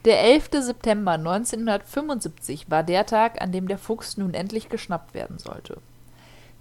Der 0.06 0.22
11. 0.22 0.50
September 0.60 1.14
1975 1.14 2.70
war 2.70 2.84
der 2.84 3.06
Tag, 3.06 3.42
an 3.42 3.50
dem 3.50 3.66
der 3.66 3.76
Fuchs 3.76 4.16
nun 4.16 4.34
endlich 4.34 4.68
geschnappt 4.68 5.14
werden 5.14 5.38
sollte. 5.38 5.78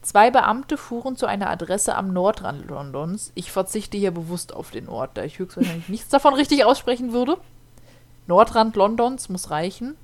Zwei 0.02 0.32
Beamte 0.32 0.78
fuhren 0.78 1.16
zu 1.16 1.28
einer 1.28 1.52
Adresse 1.52 1.94
am 1.94 2.12
Nordrand 2.12 2.68
Londons. 2.68 3.32
Ich 3.36 3.52
verzichte 3.52 3.98
hier 3.98 4.10
bewusst 4.10 4.52
auf 4.52 4.72
den 4.72 4.90
Ort, 4.90 5.12
da 5.14 5.24
ich 5.24 5.38
höchstwahrscheinlich 5.38 5.90
nichts 5.90 6.10
davon 6.10 6.34
richtig 6.34 6.66
aussprechen 6.66 7.14
würde. 7.14 7.38
Nordrand 8.26 8.76
Londons 8.76 9.30
muss 9.30 9.52
reichen. 9.52 9.96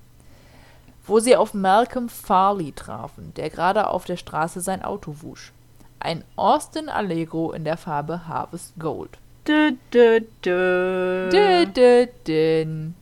Wo 1.08 1.20
sie 1.20 1.36
auf 1.36 1.56
Malcolm 1.56 2.10
Farley 2.10 2.74
trafen, 2.74 3.34
der 3.38 3.50
gerade 3.50 3.88
auf 3.88 4.06
der 4.06 4.18
Straße 4.18 4.62
sein 4.62 4.84
Auto 4.84 5.16
wusch. 5.22 5.52
Ein 6.00 6.24
Austin 6.36 6.90
Allegro 6.90 7.54
in 7.54 7.64
der 7.64 7.78
Farbe 7.78 8.28
Harvest 8.28 8.74
Gold. 8.78 9.18
Dö, 9.48 9.72
dö, 9.92 10.22
dö. 10.46 11.30
Dö, 11.32 11.66
dö, 11.66 12.06
dün. 12.28 13.01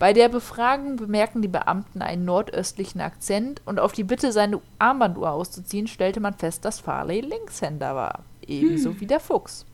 Bei 0.00 0.14
der 0.14 0.30
Befragung 0.30 0.96
bemerken 0.96 1.42
die 1.42 1.48
Beamten 1.48 2.00
einen 2.00 2.24
nordöstlichen 2.24 3.02
Akzent 3.02 3.60
und 3.66 3.78
auf 3.78 3.92
die 3.92 4.02
Bitte, 4.02 4.32
seine 4.32 4.58
Armbanduhr 4.78 5.30
auszuziehen, 5.30 5.86
stellte 5.88 6.20
man 6.20 6.32
fest, 6.32 6.64
dass 6.64 6.80
Farley 6.80 7.20
Linkshänder 7.20 7.94
war. 7.94 8.20
Ebenso 8.46 8.98
wie 8.98 9.06
der 9.06 9.20
Fuchs. 9.20 9.66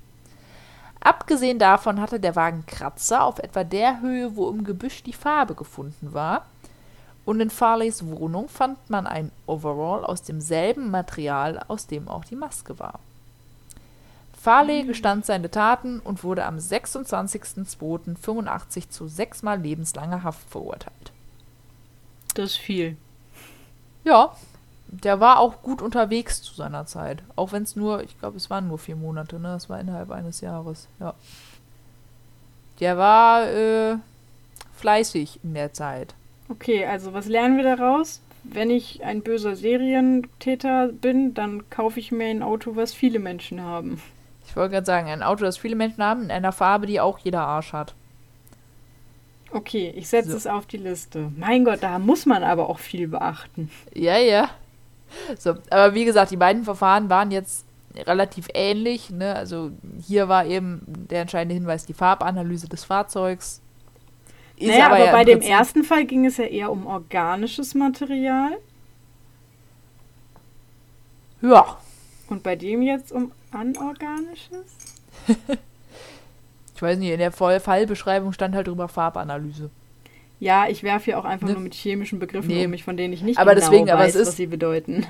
Abgesehen 0.99 1.61
davon 1.61 2.01
hatte 2.01 2.19
der 2.19 2.35
Wagen 2.35 2.65
Kratzer 2.67 3.23
auf 3.23 3.39
etwa 3.39 3.63
der 3.63 4.01
Höhe, 4.01 4.35
wo 4.35 4.51
im 4.51 4.65
Gebüsch 4.65 5.05
die 5.05 5.13
Farbe 5.13 5.55
gefunden 5.55 6.13
war. 6.13 6.47
Und 7.25 7.39
in 7.39 7.49
Farleys 7.49 8.05
Wohnung 8.05 8.49
fand 8.49 8.79
man 8.91 9.07
ein 9.07 9.31
Overall 9.47 10.05
aus 10.05 10.23
demselben 10.23 10.91
Material, 10.91 11.61
aus 11.69 11.87
dem 11.87 12.09
auch 12.09 12.25
die 12.25 12.35
Maske 12.35 12.81
war. 12.81 12.99
Farley 14.47 14.85
gestand 14.85 15.27
seine 15.27 15.51
Taten 15.51 15.99
und 15.99 16.23
wurde 16.23 16.45
am 16.45 16.59
26.02.85 16.59 18.91
zu 18.91 19.09
sechsmal 19.09 19.61
lebenslanger 19.61 20.23
Haft 20.23 20.49
verurteilt. 20.49 21.11
Das 22.35 22.51
ist 22.51 22.59
viel. 22.59 22.97
Ja, 24.05 24.37
der 24.87 25.19
war 25.19 25.41
auch 25.41 25.63
gut 25.63 25.83
unterwegs 25.83 26.43
zu 26.43 26.55
seiner 26.55 26.87
Zeit. 26.87 27.25
Auch 27.35 27.51
wenn 27.51 27.65
es 27.65 27.75
nur, 27.75 28.05
ich 28.05 28.17
glaube, 28.21 28.37
es 28.37 28.49
waren 28.49 28.69
nur 28.69 28.79
vier 28.79 28.95
Monate, 28.95 29.41
ne? 29.41 29.49
Das 29.49 29.69
war 29.69 29.81
innerhalb 29.81 30.13
eines 30.13 30.41
Jahres, 30.41 30.87
ja. 31.01 31.15
Der 32.79 32.97
war 32.97 33.49
äh, 33.49 33.97
fleißig 34.77 35.41
in 35.43 35.55
der 35.55 35.73
Zeit. 35.73 36.15
Okay, 36.49 36.87
also 36.87 37.13
was 37.13 37.27
lernen 37.27 37.57
wir 37.57 37.65
daraus? 37.65 38.21
Wenn 38.45 38.71
ich 38.71 39.03
ein 39.03 39.23
böser 39.23 39.57
Serientäter 39.57 40.91
bin, 40.93 41.35
dann 41.35 41.69
kaufe 41.69 41.99
ich 41.99 42.13
mir 42.13 42.27
ein 42.27 42.45
Auto, 42.45 42.77
was 42.77 42.95
viele 42.95 43.19
Menschen 43.19 43.61
haben. 43.61 44.01
Ich 44.57 44.59
wollte 44.59 44.73
gerade 44.73 44.87
sagen, 44.87 45.11
ein 45.11 45.23
Auto, 45.23 45.45
das 45.45 45.59
viele 45.59 45.77
Menschen 45.77 46.03
haben, 46.03 46.23
in 46.23 46.31
einer 46.31 46.51
Farbe, 46.51 46.87
die 46.87 46.99
auch 46.99 47.19
jeder 47.19 47.43
Arsch 47.43 47.75
hat. 47.75 47.95
Okay, 49.51 49.93
ich 49.95 50.09
setze 50.09 50.31
So. 50.31 50.37
es 50.39 50.47
auf 50.47 50.65
die 50.65 50.79
Liste. 50.79 51.31
Mein 51.37 51.67
Gott, 51.67 51.83
da 51.83 51.99
muss 51.99 52.25
man 52.25 52.43
aber 52.43 52.71
auch 52.71 52.79
viel 52.79 53.07
beachten. 53.07 53.71
Ja, 53.93 54.17
ja. 54.17 54.49
So, 55.37 55.57
aber 55.69 55.93
wie 55.93 56.07
gesagt, 56.07 56.31
die 56.31 56.39
beiden 56.39 56.65
Verfahren 56.65 57.11
waren 57.11 57.31
jetzt 57.31 57.67
relativ 57.95 58.49
ähnlich. 58.55 59.11
Ne? 59.11 59.37
Also 59.37 59.73
hier 60.01 60.31
war 60.31 60.47
eben 60.47 60.81
der 60.87 61.21
entscheidende 61.21 61.55
Hinweis 61.55 61.85
die 61.85 61.93
Farbanalyse 61.93 62.67
des 62.67 62.83
Fahrzeugs. 62.83 63.61
Ist 64.57 64.69
naja, 64.69 64.87
aber, 64.87 65.05
ja 65.05 65.13
bei 65.13 65.25
dem 65.25 65.43
ersten 65.43 65.85
Fall 65.85 66.07
ging 66.07 66.25
es 66.25 66.39
ja 66.39 66.45
eher 66.45 66.73
um 66.73 66.87
organisches 66.87 67.75
Material 67.75 68.57
Ja, 71.43 71.77
und 72.31 72.43
bei 72.43 72.57
dem 72.57 72.81
jetzt 72.81 73.13
um 73.13 73.33
anorganisches? 73.53 74.67
ich 76.75 76.83
weiß 76.83 76.99
nicht, 76.99 77.11
in 77.11 77.19
der 77.19 77.33
Fallbeschreibung 77.33 78.33
stand 78.33 78.55
halt 78.55 78.67
drüber 78.67 78.89
Farbanalyse. 78.89 79.71
Ja, 80.39 80.69
ich 80.69 80.83
werfe 80.83 81.07
hier 81.07 81.19
auch 81.19 81.25
einfach 81.25 81.47
Ne? 81.47 81.55
nur 81.55 81.63
mit 81.63 81.75
chemischen 81.75 82.19
Begriffen 82.19 82.49
Nee. 82.49 82.65
um 82.67 82.71
mich, 82.71 82.85
von 82.85 82.97
denen 82.97 83.15
ich 83.15 83.23
nicht 83.23 83.39
Aber 83.39 83.55
genau 83.55 83.67
deswegen, 83.67 83.91
aber 83.91 84.03
weiß, 84.03 84.15
es 84.15 84.21
ist- 84.23 84.29
was 84.29 84.37
sie 84.37 84.47
bedeuten. 84.47 85.07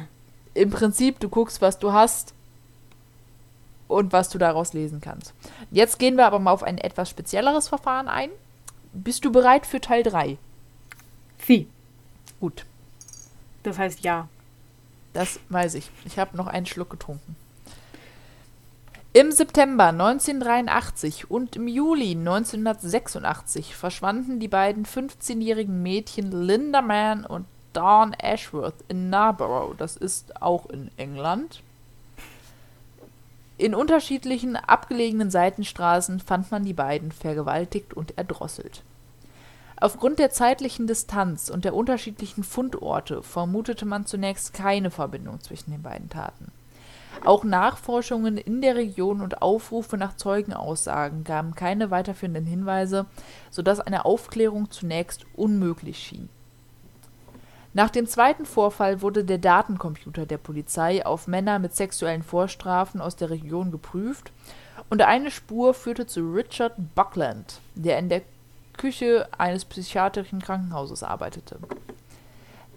Im 0.55 0.71
Prinzip, 0.71 1.19
du 1.21 1.29
guckst, 1.29 1.61
was 1.61 1.79
du 1.79 1.93
hast 1.93 2.33
und 3.89 4.13
was 4.13 4.29
du 4.31 4.39
daraus 4.39 4.73
lesen 4.73 5.01
kannst. 5.01 5.35
Jetzt 5.71 5.99
gehen 5.99 6.17
wir 6.17 6.27
aber 6.27 6.39
mal 6.39 6.53
auf 6.53 6.63
ein 6.63 6.79
etwas 6.79 7.11
spezielleres 7.11 7.69
Verfahren 7.69 8.09
ein. 8.09 8.31
Bist 8.93 9.25
du 9.25 9.33
bereit 9.33 9.67
für 9.67 9.81
Teil 9.81 10.03
3? 10.03 10.39
Sie. 11.45 11.67
Gut. 12.41 12.65
Das 13.65 13.79
heißt 13.79 14.01
ja. 14.05 14.29
Das 15.13 15.41
weiß 15.49 15.75
ich. 15.75 15.91
Ich 16.05 16.19
habe 16.19 16.37
noch 16.37 16.47
einen 16.47 16.67
Schluck 16.67 16.91
getrunken. 16.91 17.37
Im 19.17 19.33
September 19.33 19.87
1983 19.87 21.31
und 21.31 21.57
im 21.57 21.69
Juli 21.69 22.11
1986 22.11 23.75
verschwanden 23.75 24.41
die 24.41 24.47
beiden 24.47 24.85
15-jährigen 24.85 25.83
Mädchen 25.83 26.31
Linda 26.31 26.83
Mann 26.83 27.25
und 27.25 27.47
Dawn 27.73 28.13
Ashworth 28.13 28.75
in 28.89 29.09
Narborough. 29.09 29.75
Das 29.79 29.97
ist 29.97 30.43
auch 30.43 30.67
in 30.67 30.91
England. 30.99 31.63
In 33.57 33.75
unterschiedlichen 33.75 34.55
abgelegenen 34.55 35.31
Seitenstraßen 35.31 36.21
fand 36.21 36.51
man 36.51 36.67
die 36.67 36.75
beiden 36.75 37.11
vergewaltigt 37.11 37.95
und 37.95 38.19
erdrosselt. 38.19 38.83
Aufgrund 39.79 40.19
der 40.19 40.29
zeitlichen 40.29 40.87
Distanz 40.87 41.49
und 41.49 41.65
der 41.65 41.75
unterschiedlichen 41.75 42.45
Fundorte 42.45 43.23
vermutete 43.23 43.87
man 43.87 44.05
zunächst 44.05 44.53
keine 44.53 44.91
Verbindung 44.91 45.41
zwischen 45.41 45.71
den 45.71 45.81
beiden 45.81 46.11
Taten. 46.11 46.53
Auch 47.25 47.45
Nachforschungen 47.45 48.37
in 48.37 48.61
der 48.61 48.77
Region 48.77 49.21
und 49.21 49.43
Aufrufe 49.43 49.97
nach 49.97 50.17
Zeugenaussagen 50.17 51.25
gaben 51.25 51.55
keine 51.55 51.91
weiterführenden 51.91 52.47
Hinweise, 52.47 53.07
sodass 53.51 53.81
eine 53.81 54.05
Aufklärung 54.05 54.71
zunächst 54.71 55.27
unmöglich 55.35 55.99
schien. 55.99 56.29
Nach 57.75 57.91
dem 57.91 58.07
zweiten 58.07 58.47
Vorfall 58.47 59.03
wurde 59.03 59.23
der 59.23 59.37
Datencomputer 59.37 60.25
der 60.25 60.39
Polizei 60.39 61.05
auf 61.05 61.27
Männer 61.27 61.59
mit 61.59 61.77
sexuellen 61.77 62.23
Vorstrafen 62.23 63.03
aus 63.03 63.17
der 63.17 63.29
Region 63.29 63.71
geprüft 63.71 64.33
und 64.89 65.03
eine 65.03 65.31
Spur 65.31 65.75
führte 65.75 66.07
zu 66.07 66.33
Richard 66.33 66.73
Buckland, 66.95 67.61
der 67.75 67.99
in 67.99 68.09
der 68.09 68.23
Küche 68.79 69.29
eines 69.37 69.65
psychiatrischen 69.65 70.41
Krankenhauses 70.41 71.03
arbeitete. 71.03 71.59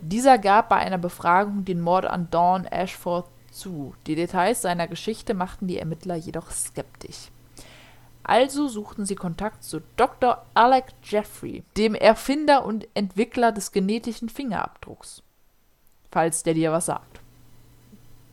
Dieser 0.01 0.37
gab 0.37 0.69
bei 0.69 0.77
einer 0.77 0.97
Befragung 0.97 1.65
den 1.65 1.81
Mord 1.81 2.05
an 2.05 2.27
Dawn 2.31 2.65
Ashford 2.65 3.25
zu. 3.51 3.93
Die 4.07 4.15
Details 4.15 4.61
seiner 4.61 4.87
Geschichte 4.87 5.33
machten 5.33 5.67
die 5.67 5.77
Ermittler 5.77 6.15
jedoch 6.15 6.51
skeptisch. 6.51 7.29
Also 8.23 8.67
suchten 8.67 9.05
sie 9.05 9.15
Kontakt 9.15 9.63
zu 9.63 9.81
Dr. 9.97 10.45
Alec 10.53 10.85
Jeffrey, 11.03 11.63
dem 11.77 11.95
Erfinder 11.95 12.63
und 12.65 12.87
Entwickler 12.93 13.51
des 13.51 13.71
genetischen 13.71 14.29
Fingerabdrucks. 14.29 15.23
Falls 16.11 16.43
der 16.43 16.53
dir 16.53 16.71
was 16.71 16.85
sagt. 16.85 17.21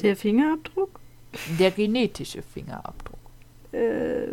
Der 0.03 0.17
Fingerabdruck? 0.17 1.01
Der 1.59 1.71
genetische 1.71 2.43
Fingerabdruck. 2.43 3.19
Äh, 3.73 4.27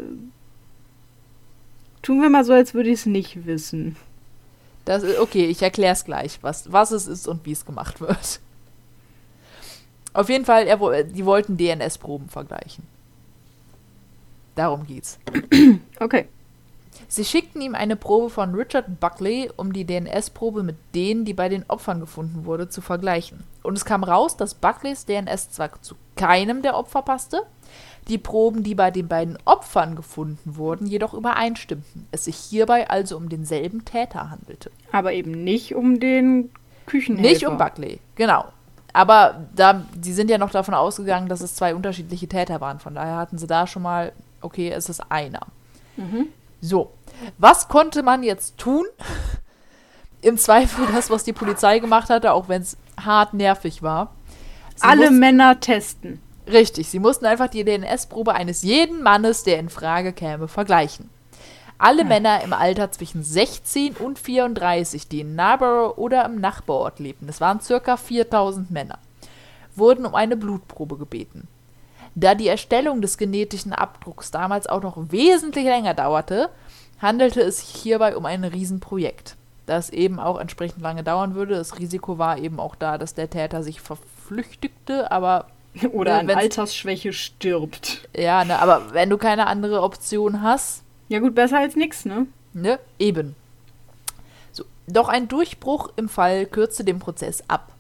tun 2.02 2.22
wir 2.22 2.30
mal 2.30 2.44
so, 2.44 2.54
als 2.54 2.74
würde 2.74 2.90
ich 2.90 3.00
es 3.00 3.06
nicht 3.06 3.46
wissen. 3.46 3.96
Das 4.86 5.04
ist, 5.04 5.18
okay, 5.20 5.46
ich 5.46 5.62
erkläre 5.62 5.94
es 5.94 6.04
gleich, 6.04 6.40
was, 6.42 6.72
was 6.72 6.92
es 6.92 7.08
ist 7.08 7.28
und 7.28 7.46
wie 7.46 7.54
es 7.54 7.66
gemacht 7.66 8.02
wird. 8.02 8.42
Auf 10.14 10.30
jeden 10.30 10.46
Fall, 10.46 10.68
er, 10.68 11.04
die 11.04 11.26
wollten 11.26 11.58
DNS-Proben 11.58 12.30
vergleichen. 12.30 12.84
Darum 14.56 14.86
geht's. 14.86 15.20
Okay. 16.00 16.28
Sie 17.08 17.26
schickten 17.26 17.62
ihm 17.62 17.76
eine 17.76 17.96
Probe 17.96 18.30
von 18.30 18.54
Richard 18.54 19.00
Buckley, 19.00 19.50
um 19.56 19.74
die 19.74 19.86
DNS-Probe 19.86 20.64
mit 20.64 20.76
denen, 20.94 21.26
die 21.26 21.34
bei 21.34 21.50
den 21.50 21.66
Opfern 21.68 22.00
gefunden 22.00 22.46
wurde, 22.46 22.70
zu 22.70 22.82
vergleichen. 22.82 23.44
Und 23.64 23.78
es 23.78 23.86
kam 23.86 24.04
raus, 24.04 24.38
dass 24.38 24.54
Buckleys 24.54 25.06
DNS 25.06 25.52
zwar 25.52 25.82
zu 25.82 25.96
keinem 26.16 26.62
der 26.62 26.78
Opfer 26.78 27.02
passte, 27.02 27.44
die 28.08 28.18
Proben, 28.18 28.64
die 28.64 28.76
bei 28.76 28.92
den 28.92 29.08
beiden 29.08 29.38
Opfern 29.46 29.96
gefunden 29.96 30.56
wurden, 30.58 30.86
jedoch 30.86 31.14
übereinstimmten. 31.14 32.08
Es 32.12 32.26
sich 32.26 32.36
hierbei 32.36 32.90
also 32.90 33.18
um 33.18 33.30
denselben 33.30 33.86
Täter 33.86 34.30
handelte. 34.30 34.72
Aber 34.92 35.14
eben 35.14 35.32
nicht 35.44 35.74
um 35.74 36.00
den 36.00 36.52
Küchenhelfer. 36.86 37.30
Nicht 37.30 37.48
um 37.48 37.58
Buckley, 37.58 38.00
genau. 38.16 38.46
Aber 38.94 39.48
da, 39.56 39.84
die 39.96 40.14
sind 40.14 40.30
ja 40.30 40.38
noch 40.38 40.52
davon 40.52 40.76
ausgegangen, 40.76 41.28
dass 41.28 41.42
es 41.42 41.56
zwei 41.56 41.74
unterschiedliche 41.74 42.28
Täter 42.28 42.62
waren. 42.62 42.80
Von 42.80 42.94
daher 42.94 43.18
hatten 43.18 43.40
sie 43.40 43.48
da 43.48 43.66
schon 43.66 43.82
mal, 43.82 44.14
okay, 44.42 44.70
es 44.70 44.88
ist 44.88 45.02
einer. 45.12 45.42
Mhm. 45.98 46.28
So, 46.62 46.94
was 47.38 47.68
konnte 47.68 48.04
man 48.04 48.24
jetzt 48.24 48.58
tun? 48.58 48.86
Im 50.22 50.38
Zweifel 50.38 50.86
das, 50.94 51.10
was 51.10 51.24
die 51.24 51.34
Polizei 51.34 51.80
gemacht 51.80 52.10
hatte, 52.10 52.32
auch 52.32 52.48
wenn 52.48 52.62
es 52.62 52.78
hart 53.04 53.34
nervig 53.34 53.84
war. 53.84 54.14
Sie 54.76 54.84
Alle 54.84 55.12
Männer 55.12 55.60
testen. 55.60 56.22
Richtig, 56.48 56.88
sie 56.90 57.00
mussten 57.00 57.26
einfach 57.26 57.48
die 57.48 57.64
DNS-Probe 57.64 58.34
eines 58.34 58.62
jeden 58.64 59.02
Mannes, 59.02 59.44
der 59.44 59.60
in 59.60 59.70
Frage 59.70 60.14
käme, 60.14 60.48
vergleichen. 60.48 61.10
Alle. 61.78 62.06
Männer 62.06 62.42
im 62.44 62.54
Alter 62.54 62.92
zwischen 62.92 63.24
16 63.24 63.96
und 63.96 64.20
34, 64.20 65.08
die 65.08 65.22
in 65.22 65.36
Narborough 65.36 65.98
oder 65.98 66.26
im 66.26 66.40
Nachbarort 66.40 67.00
lebten, 67.00 67.28
es 67.28 67.42
waren 67.42 67.60
circa 67.60 67.98
4000 67.98 68.72
Männer, 68.72 69.00
wurden 69.76 70.06
um 70.06 70.16
eine 70.16 70.38
Blutprobe 70.38 70.98
gebeten. 70.98 71.48
Da 72.16 72.36
die 72.36 72.48
Erstellung 72.48 73.02
des 73.02 73.18
genetischen 73.18 73.74
Abdrucks 73.74 74.32
damals 74.32 74.68
auch 74.68 74.84
noch 74.84 74.98
wesentlich 75.10 75.66
länger 75.66 75.94
dauerte, 75.94 76.50
handelte 77.00 77.42
es 77.42 77.60
sich 77.60 77.82
hierbei 77.82 78.16
um 78.16 78.26
ein 78.26 78.44
Riesenprojekt, 78.44 79.36
das 79.66 79.90
eben 79.90 80.20
auch 80.20 80.40
entsprechend 80.40 80.82
lange 80.82 81.04
dauern 81.04 81.36
würde. 81.36 81.56
Das 81.56 81.80
Risiko 81.80 82.18
war 82.18 82.38
eben 82.38 82.60
auch 82.60 82.76
da, 82.76 82.98
dass 82.98 83.16
der 83.16 83.30
Täter 83.30 83.64
sich 83.64 83.82
verflüchtigte, 83.82 85.12
aber 85.12 85.48
oder 85.92 86.20
an 86.20 86.30
Altersschwäche 86.30 87.14
stirbt. 87.14 88.08
Ja, 88.16 88.46
ne, 88.46 88.60
aber 88.60 88.94
wenn 88.94 89.10
du 89.10 89.18
keine 89.18 89.48
andere 89.48 89.82
Option 89.82 90.42
hast. 90.42 90.83
Ja, 91.14 91.20
gut, 91.20 91.36
besser 91.36 91.60
als 91.60 91.76
nichts, 91.76 92.06
ne? 92.06 92.26
Ne, 92.54 92.80
eben. 92.98 93.36
So, 94.52 94.64
doch 94.88 95.10
ein 95.10 95.28
Durchbruch 95.28 95.92
im 95.96 96.10
Fall 96.10 96.48
kürzte 96.48 96.84
den 96.84 96.98
Prozess 96.98 97.44
ab. 97.48 97.72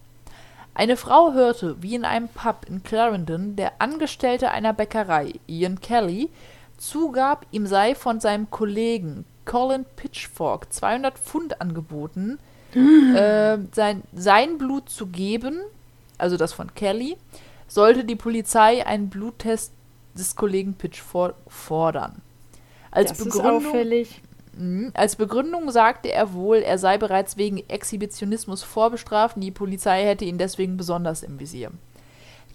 Eine 0.75 0.97
Frau 0.97 1.33
hörte, 1.33 1.81
wie 1.81 1.95
in 1.95 2.05
einem 2.05 2.27
Pub 2.27 2.67
in 2.69 2.83
Clarendon 2.83 3.55
der 3.55 3.81
Angestellte 3.81 4.51
einer 4.51 4.71
Bäckerei, 4.71 5.33
Ian 5.47 5.81
Kelly, 5.81 6.29
zugab, 6.77 7.47
ihm 7.49 7.65
sei 7.65 7.95
von 7.95 8.19
seinem 8.19 8.51
Kollegen 8.51 9.25
Colin 9.45 9.85
Pitchfork 9.95 10.71
200 10.71 11.17
Pfund 11.17 11.59
angeboten, 11.59 12.37
äh, 12.75 13.57
sein, 13.71 14.03
sein 14.13 14.59
Blut 14.59 14.89
zu 14.89 15.07
geben, 15.07 15.59
also 16.19 16.37
das 16.37 16.53
von 16.53 16.75
Kelly, 16.75 17.17
sollte 17.67 18.03
die 18.03 18.15
Polizei 18.15 18.85
einen 18.85 19.09
Bluttest 19.09 19.73
des 20.13 20.35
Kollegen 20.35 20.75
Pitchfork 20.75 21.33
fordern. 21.47 22.21
Als 22.93 23.09
das 23.09 23.23
Begründung, 23.23 23.61
ist 23.61 23.67
auffällig. 23.67 24.21
Mhm. 24.57 24.91
Als 24.93 25.15
Begründung 25.15 25.71
sagte 25.71 26.11
er 26.11 26.33
wohl, 26.33 26.57
er 26.57 26.77
sei 26.77 26.97
bereits 26.97 27.37
wegen 27.37 27.57
Exhibitionismus 27.69 28.63
vorbestraft 28.63 29.35
und 29.35 29.41
die 29.41 29.51
Polizei 29.51 30.03
hätte 30.03 30.25
ihn 30.25 30.37
deswegen 30.37 30.77
besonders 30.77 31.23
im 31.23 31.39
Visier. 31.39 31.71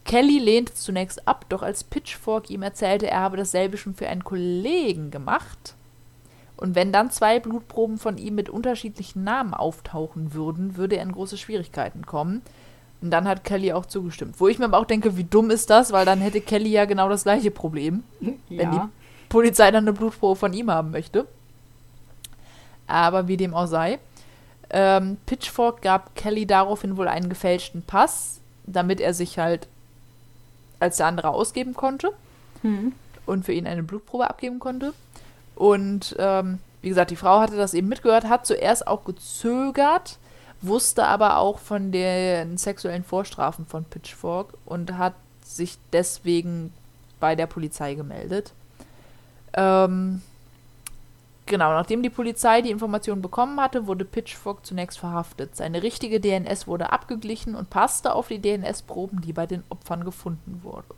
Kelly 0.05 0.39
lehnte 0.39 0.75
zunächst 0.75 1.27
ab, 1.27 1.45
doch 1.49 1.63
als 1.63 1.85
Pitchfork 1.85 2.51
ihm 2.51 2.63
erzählte, 2.63 3.09
er 3.09 3.21
habe 3.21 3.37
dasselbe 3.37 3.77
schon 3.77 3.95
für 3.95 4.09
einen 4.09 4.25
Kollegen 4.25 5.11
gemacht. 5.11 5.75
Und 6.57 6.75
wenn 6.75 6.93
dann 6.93 7.11
zwei 7.11 7.39
Blutproben 7.41 7.99
von 7.99 8.17
ihm 8.17 8.35
mit 8.35 8.49
unterschiedlichen 8.49 9.23
Namen 9.23 9.55
auftauchen 9.55 10.35
würden, 10.35 10.77
würde 10.77 10.97
er 10.97 11.03
in 11.03 11.13
große 11.13 11.37
Schwierigkeiten 11.37 12.07
kommen. 12.07 12.43
Und 13.01 13.11
dann 13.11 13.29
hat 13.29 13.45
Kelly 13.45 13.73
auch 13.73 13.87
zugestimmt. 13.87 14.41
Wo 14.41 14.49
ich 14.49 14.59
mir 14.59 14.65
aber 14.65 14.79
auch 14.79 14.87
denke, 14.87 15.17
wie 15.17 15.25
dumm 15.25 15.51
ist 15.51 15.71
das, 15.71 15.93
weil 15.93 16.05
dann 16.05 16.21
hätte 16.21 16.41
Kelly 16.41 16.71
ja 16.71 16.85
genau 16.85 17.09
das 17.09 17.25
gleiche 17.25 17.51
Problem, 17.51 18.03
ja. 18.21 18.33
wenn 18.49 18.71
die 18.73 18.81
Polizei 19.29 19.71
dann 19.71 19.85
eine 19.85 19.93
Blutprobe 19.93 20.37
von 20.37 20.53
ihm 20.53 20.71
haben 20.71 20.91
möchte. 20.91 21.27
Aber 22.87 23.29
wie 23.29 23.37
dem 23.37 23.55
auch 23.55 23.67
sei. 23.67 23.99
Ähm, 24.71 25.17
Pitchfork 25.27 25.83
gab 25.83 26.15
Kelly 26.15 26.47
daraufhin 26.47 26.97
wohl 26.97 27.09
einen 27.09 27.29
gefälschten 27.29 27.83
Pass, 27.83 28.41
damit 28.67 29.01
er 29.01 29.15
sich 29.15 29.39
halt 29.39 29.67
als 30.81 30.99
der 30.99 31.07
andere 31.07 31.31
ausgeben 31.31 31.75
konnte 31.75 32.13
hm. 32.63 32.93
und 33.27 33.45
für 33.45 33.53
ihn 33.53 33.67
eine 33.67 33.83
Blutprobe 33.83 34.29
abgeben 34.29 34.59
konnte. 34.59 34.93
Und 35.57 36.15
ähm, 36.19 36.59
wie 36.83 36.89
gesagt, 36.89 37.11
die 37.11 37.17
Frau 37.17 37.41
hatte 37.41 37.57
das 37.57 37.75
eben 37.75 37.89
mitgehört, 37.89 38.29
hat 38.29 38.47
zuerst 38.47 38.87
auch 38.87 39.05
gezögert, 39.05 40.19
wusste 40.61 41.07
aber 41.07 41.39
auch 41.39 41.59
von 41.59 41.91
den 41.91 42.59
sexuellen 42.59 43.05
Vorstrafen 43.05 43.67
von 43.67 43.85
Pitchfork 43.85 44.55
und 44.65 44.97
hat 44.97 45.15
sich 45.45 45.79
deswegen 45.93 46.73
bei 47.21 47.35
der 47.35 47.47
Polizei 47.47 47.95
gemeldet. 47.95 48.53
Ähm, 49.59 50.23
genau, 51.47 51.73
nachdem 51.73 52.03
die 52.05 52.11
Polizei 52.11 52.63
die 52.63 52.71
Information 52.71 53.21
bekommen 53.21 53.61
hatte, 53.61 53.89
wurde 53.89 54.05
Pitchfork 54.05 54.65
zunächst 54.65 55.01
verhaftet. 55.01 55.57
Seine 55.57 55.83
richtige 55.83 56.21
DNS 56.21 56.69
wurde 56.69 56.93
abgeglichen 56.93 57.57
und 57.57 57.69
passte 57.69 58.15
auf 58.15 58.29
die 58.29 58.41
DNS-Proben, 58.41 59.21
die 59.21 59.33
bei 59.33 59.47
den 59.47 59.65
Opfern 59.69 60.05
gefunden 60.05 60.61
wurden. 60.63 60.95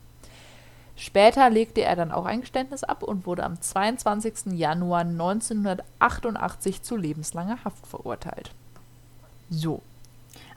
Später 0.95 1.49
legte 1.49 1.81
er 1.81 1.95
dann 1.95 2.11
auch 2.11 2.25
ein 2.25 2.41
Geständnis 2.41 2.83
ab 2.83 3.01
und 3.01 3.25
wurde 3.25 3.43
am 3.43 3.59
22. 3.59 4.53
Januar 4.53 5.01
1988 5.01 6.83
zu 6.83 6.95
lebenslanger 6.95 7.57
Haft 7.65 7.87
verurteilt. 7.87 8.51
So. 9.49 9.81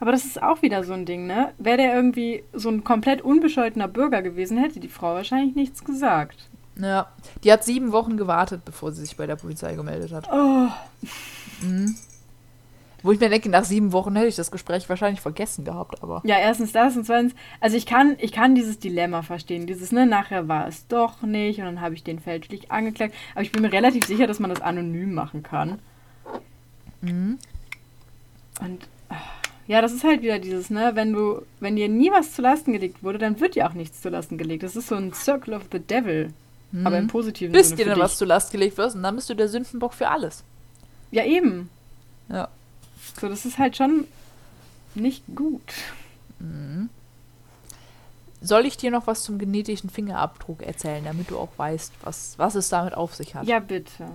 Aber 0.00 0.12
das 0.12 0.26
ist 0.26 0.42
auch 0.42 0.60
wieder 0.60 0.84
so 0.84 0.92
ein 0.92 1.06
Ding, 1.06 1.26
ne? 1.26 1.54
Wäre 1.56 1.78
der 1.78 1.94
irgendwie 1.94 2.44
so 2.52 2.68
ein 2.68 2.84
komplett 2.84 3.22
unbescholtener 3.22 3.88
Bürger 3.88 4.20
gewesen, 4.20 4.58
hätte 4.58 4.80
die 4.80 4.88
Frau 4.88 5.14
wahrscheinlich 5.14 5.56
nichts 5.56 5.82
gesagt. 5.82 6.50
Ja, 6.76 7.08
die 7.44 7.52
hat 7.52 7.64
sieben 7.64 7.92
Wochen 7.92 8.16
gewartet, 8.16 8.64
bevor 8.64 8.92
sie 8.92 9.02
sich 9.02 9.16
bei 9.16 9.26
der 9.26 9.36
Polizei 9.36 9.74
gemeldet 9.74 10.12
hat. 10.12 10.28
Oh. 10.32 10.68
Mhm. 11.62 11.94
Wo 13.02 13.12
ich 13.12 13.20
mir 13.20 13.28
denke, 13.28 13.50
nach 13.50 13.64
sieben 13.64 13.92
Wochen 13.92 14.16
hätte 14.16 14.28
ich 14.28 14.36
das 14.36 14.50
Gespräch 14.50 14.88
wahrscheinlich 14.88 15.20
vergessen 15.20 15.64
gehabt, 15.64 16.02
aber. 16.02 16.22
Ja, 16.24 16.38
erstens 16.38 16.72
das 16.72 16.96
und 16.96 17.04
zweitens, 17.04 17.34
also 17.60 17.76
ich 17.76 17.84
kann, 17.84 18.16
ich 18.18 18.32
kann 18.32 18.54
dieses 18.54 18.78
Dilemma 18.78 19.20
verstehen. 19.22 19.66
Dieses, 19.66 19.92
ne, 19.92 20.06
nachher 20.06 20.48
war 20.48 20.66
es 20.66 20.86
doch 20.88 21.20
nicht 21.22 21.58
und 21.58 21.66
dann 21.66 21.80
habe 21.82 21.94
ich 21.94 22.02
den 22.02 22.18
fälschlich 22.18 22.72
angeklagt. 22.72 23.14
Aber 23.34 23.42
ich 23.42 23.52
bin 23.52 23.60
mir 23.62 23.72
relativ 23.72 24.06
sicher, 24.06 24.26
dass 24.26 24.40
man 24.40 24.50
das 24.50 24.62
anonym 24.62 25.12
machen 25.12 25.42
kann. 25.42 25.80
Mhm. 27.02 27.38
Und 28.60 28.88
ach, 29.10 29.20
Ja, 29.66 29.80
das 29.80 29.92
ist 29.92 30.04
halt 30.04 30.22
wieder 30.22 30.38
dieses, 30.38 30.70
ne, 30.70 30.92
wenn 30.94 31.12
du, 31.12 31.42
wenn 31.60 31.76
dir 31.76 31.88
nie 31.88 32.10
was 32.10 32.32
zu 32.32 32.42
Lasten 32.42 32.72
gelegt 32.72 33.02
wurde, 33.02 33.18
dann 33.18 33.40
wird 33.40 33.54
dir 33.54 33.66
auch 33.66 33.74
nichts 33.74 34.02
zu 34.02 34.08
Lasten 34.10 34.36
gelegt. 34.38 34.62
Das 34.62 34.76
ist 34.76 34.88
so 34.88 34.94
ein 34.94 35.12
Circle 35.12 35.54
of 35.54 35.64
the 35.72 35.78
Devil. 35.78 36.32
Mhm. 36.74 36.86
Aber 36.88 36.98
im 36.98 37.06
positiven 37.06 37.52
Bis 37.52 37.68
Sinne 37.68 37.76
dir 37.76 37.84
dann 37.86 37.94
dich. 37.94 38.02
was 38.02 38.18
zu 38.18 38.24
Last 38.24 38.50
gelegt 38.50 38.76
wird 38.76 38.94
und 38.96 39.04
dann 39.04 39.14
bist 39.14 39.30
du 39.30 39.34
der 39.34 39.48
Sündenbock 39.48 39.94
für 39.94 40.08
alles. 40.08 40.42
Ja, 41.12 41.24
eben. 41.24 41.70
Ja. 42.28 42.48
So, 43.20 43.28
das 43.28 43.44
ist 43.44 43.58
halt 43.58 43.76
schon 43.76 44.06
nicht 44.96 45.22
gut. 45.36 45.62
Soll 48.42 48.66
ich 48.66 48.76
dir 48.76 48.90
noch 48.90 49.06
was 49.06 49.22
zum 49.22 49.38
genetischen 49.38 49.88
Fingerabdruck 49.88 50.62
erzählen, 50.62 51.04
damit 51.04 51.30
du 51.30 51.38
auch 51.38 51.50
weißt, 51.56 51.92
was, 52.02 52.34
was 52.38 52.56
es 52.56 52.68
damit 52.70 52.94
auf 52.94 53.14
sich 53.14 53.36
hat? 53.36 53.46
Ja, 53.46 53.60
bitte. 53.60 54.08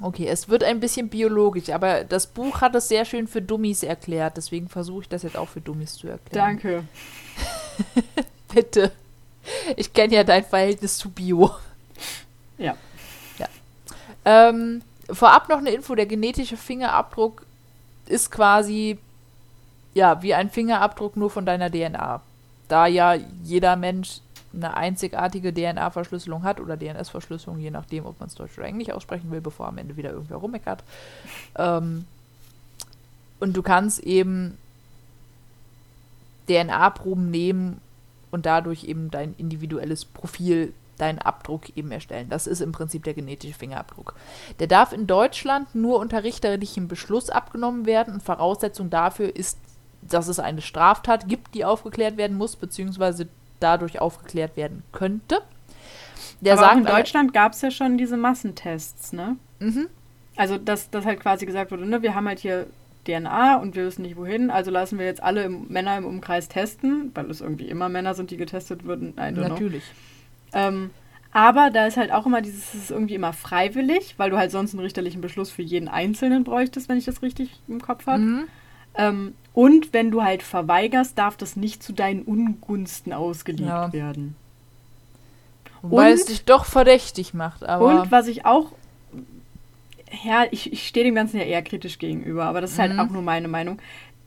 Okay, 0.00 0.26
es 0.26 0.48
wird 0.48 0.64
ein 0.64 0.80
bisschen 0.80 1.10
biologisch, 1.10 1.68
aber 1.68 2.04
das 2.04 2.26
Buch 2.26 2.62
hat 2.62 2.74
es 2.74 2.88
sehr 2.88 3.04
schön 3.04 3.28
für 3.28 3.42
Dummies 3.42 3.82
erklärt, 3.82 4.38
deswegen 4.38 4.70
versuche 4.70 5.02
ich 5.02 5.08
das 5.10 5.22
jetzt 5.22 5.36
auch 5.36 5.50
für 5.50 5.60
Dummies 5.60 5.94
zu 5.94 6.08
erklären. 6.08 6.32
Danke. 6.32 6.84
Bitte. 8.54 8.90
Ich 9.76 9.92
kenne 9.92 10.14
ja 10.14 10.24
dein 10.24 10.44
Verhältnis 10.44 10.96
zu 10.96 11.10
Bio. 11.10 11.50
Ja. 12.60 12.76
Ähm, 14.24 14.82
vorab 15.10 15.48
noch 15.48 15.58
eine 15.58 15.70
Info, 15.70 15.94
der 15.94 16.06
genetische 16.06 16.56
Fingerabdruck 16.56 17.46
ist 18.06 18.30
quasi 18.30 18.98
ja, 19.94 20.22
wie 20.22 20.34
ein 20.34 20.50
Fingerabdruck 20.50 21.16
nur 21.16 21.30
von 21.30 21.46
deiner 21.46 21.70
DNA. 21.70 22.22
Da 22.68 22.86
ja 22.86 23.14
jeder 23.42 23.76
Mensch 23.76 24.20
eine 24.52 24.76
einzigartige 24.76 25.52
DNA-Verschlüsselung 25.52 26.42
hat 26.42 26.60
oder 26.60 26.76
DNS-Verschlüsselung, 26.76 27.58
je 27.58 27.70
nachdem, 27.70 28.06
ob 28.06 28.18
man 28.20 28.28
es 28.28 28.34
Deutsch 28.34 28.58
oder 28.58 28.66
Englisch 28.66 28.90
aussprechen 28.90 29.30
will, 29.30 29.40
bevor 29.40 29.68
am 29.68 29.78
Ende 29.78 29.96
wieder 29.96 30.10
irgendwer 30.10 30.38
rummeckert. 30.38 30.82
Ähm, 31.56 32.04
und 33.38 33.56
du 33.56 33.62
kannst 33.62 34.00
eben 34.00 34.58
DNA-Proben 36.48 37.30
nehmen 37.30 37.80
und 38.30 38.46
dadurch 38.46 38.84
eben 38.84 39.10
dein 39.10 39.34
individuelles 39.38 40.04
Profil, 40.04 40.72
deinen 41.00 41.18
Abdruck 41.18 41.76
eben 41.76 41.90
erstellen. 41.90 42.28
Das 42.28 42.46
ist 42.46 42.60
im 42.60 42.72
Prinzip 42.72 43.04
der 43.04 43.14
genetische 43.14 43.54
Fingerabdruck. 43.54 44.14
Der 44.58 44.66
darf 44.66 44.92
in 44.92 45.06
Deutschland 45.06 45.74
nur 45.74 45.98
unter 45.98 46.24
richterlichem 46.24 46.88
Beschluss 46.88 47.30
abgenommen 47.30 47.86
werden 47.86 48.14
und 48.14 48.22
Voraussetzung 48.22 48.90
dafür 48.90 49.34
ist, 49.34 49.58
dass 50.02 50.28
es 50.28 50.38
eine 50.38 50.62
Straftat 50.62 51.28
gibt, 51.28 51.54
die 51.54 51.64
aufgeklärt 51.64 52.16
werden 52.16 52.36
muss, 52.36 52.56
beziehungsweise 52.56 53.28
dadurch 53.60 54.00
aufgeklärt 54.00 54.56
werden 54.56 54.82
könnte. 54.92 55.42
Der 56.40 56.54
Aber 56.54 56.62
sagt 56.62 56.76
in 56.76 56.86
Deutschland 56.86 57.34
gab 57.34 57.52
es 57.52 57.60
ja 57.60 57.70
schon 57.70 57.98
diese 57.98 58.16
Massentests, 58.16 59.12
ne? 59.12 59.36
Mhm. 59.58 59.88
Also, 60.36 60.56
dass, 60.56 60.88
dass 60.90 61.04
halt 61.04 61.20
quasi 61.20 61.44
gesagt 61.44 61.70
wurde, 61.70 61.84
ne, 61.86 62.02
wir 62.02 62.14
haben 62.14 62.26
halt 62.26 62.38
hier 62.38 62.66
DNA 63.06 63.56
und 63.56 63.76
wir 63.76 63.84
wissen 63.84 64.02
nicht 64.02 64.16
wohin, 64.16 64.50
also 64.50 64.70
lassen 64.70 64.98
wir 64.98 65.06
jetzt 65.06 65.22
alle 65.22 65.44
im, 65.44 65.68
Männer 65.68 65.98
im 65.98 66.06
Umkreis 66.06 66.48
testen, 66.48 67.10
weil 67.14 67.30
es 67.30 67.40
irgendwie 67.40 67.68
immer 67.68 67.88
Männer 67.88 68.14
sind, 68.14 68.30
die 68.30 68.36
getestet 68.36 68.84
würden. 68.84 69.14
Don't 69.16 69.34
know. 69.34 69.80
Ähm, 70.52 70.90
aber 71.32 71.70
da 71.70 71.86
ist 71.86 71.96
halt 71.96 72.10
auch 72.12 72.26
immer 72.26 72.40
dieses, 72.42 72.74
es 72.74 72.82
ist 72.82 72.90
irgendwie 72.90 73.14
immer 73.14 73.32
freiwillig, 73.32 74.14
weil 74.16 74.30
du 74.30 74.36
halt 74.36 74.50
sonst 74.50 74.74
einen 74.74 74.82
richterlichen 74.82 75.20
Beschluss 75.20 75.50
für 75.50 75.62
jeden 75.62 75.86
Einzelnen 75.88 76.42
bräuchtest, 76.44 76.88
wenn 76.88 76.98
ich 76.98 77.04
das 77.04 77.22
richtig 77.22 77.60
im 77.68 77.80
Kopf 77.80 78.06
habe. 78.06 78.18
Mhm. 78.22 78.44
Ähm, 78.96 79.34
und 79.54 79.92
wenn 79.92 80.10
du 80.10 80.22
halt 80.24 80.42
verweigerst, 80.42 81.16
darf 81.16 81.36
das 81.36 81.54
nicht 81.54 81.82
zu 81.82 81.92
deinen 81.92 82.22
Ungunsten 82.22 83.12
ausgelegt 83.12 83.68
Ja. 83.68 83.92
werden. 83.92 84.34
Und- 85.82 86.04
es 86.04 86.24
dich 86.26 86.44
doch 86.44 86.64
verdächtig 86.64 87.32
macht, 87.32 87.64
aber 87.64 88.02
Und 88.02 88.10
was 88.10 88.26
ich 88.26 88.44
auch, 88.44 88.72
ja, 90.24 90.44
ich, 90.50 90.72
ich 90.72 90.86
stehe 90.88 91.04
dem 91.04 91.14
Ganzen 91.14 91.38
ja 91.38 91.44
eher 91.44 91.62
kritisch 91.62 91.98
gegenüber, 91.98 92.44
aber 92.44 92.60
das 92.60 92.72
ist 92.72 92.78
halt 92.78 92.92
Mhm. 92.94 93.00
auch 93.00 93.08
nur 93.10 93.22
meine 93.22 93.48
Meinung. 93.48 93.78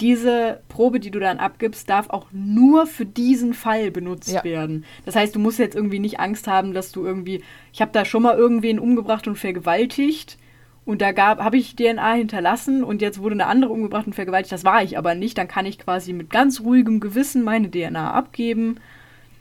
Diese 0.02 0.60
Probe, 0.70 1.00
die 1.00 1.12
du 1.12 1.20
dann 1.20 1.38
abgibst, 1.40 1.90
darf 1.90 2.10
auch 2.10 2.26
nur 2.32 2.88
für 2.88 3.06
diesen 3.06 3.54
Fall 3.54 3.92
benutzt 3.92 4.32
Ja. 4.32 4.44
werden. 4.44 4.86
Das 5.06 5.16
heißt, 5.16 5.36
du 5.36 5.40
musst 5.40 5.60
jetzt 5.60 5.76
irgendwie 5.76 6.00
nicht 6.00 6.20
Angst 6.20 6.48
haben, 6.48 6.74
dass 6.74 6.92
du 6.92 7.06
irgendwie, 7.06 7.44
ich 7.72 7.82
habe 7.82 7.92
da 7.94 8.04
schon 8.04 8.24
mal 8.24 8.36
irgendwen 8.36 8.80
umgebracht 8.80 9.28
und 9.28 9.36
vergewaltigt 9.38 10.38
und 10.86 11.02
da 11.02 11.12
gab, 11.12 11.40
habe 11.40 11.58
ich 11.58 11.76
DNA 11.76 12.14
hinterlassen 12.14 12.84
und 12.84 13.02
jetzt 13.02 13.20
wurde 13.20 13.36
eine 13.36 13.46
andere 13.46 13.72
umgebracht 13.72 14.08
und 14.08 14.14
vergewaltigt. 14.14 14.52
Das 14.52 14.66
war 14.66 14.82
ich 14.84 14.98
aber 14.98 15.16
nicht. 15.16 15.38
Dann 15.38 15.48
kann 15.48 15.66
ich 15.66 15.78
quasi 15.80 16.12
mit 16.12 16.30
ganz 16.30 16.60
ruhigem 16.62 17.00
Gewissen 17.00 17.44
meine 17.44 17.70
DNA 17.70 18.12
abgeben 18.12 18.78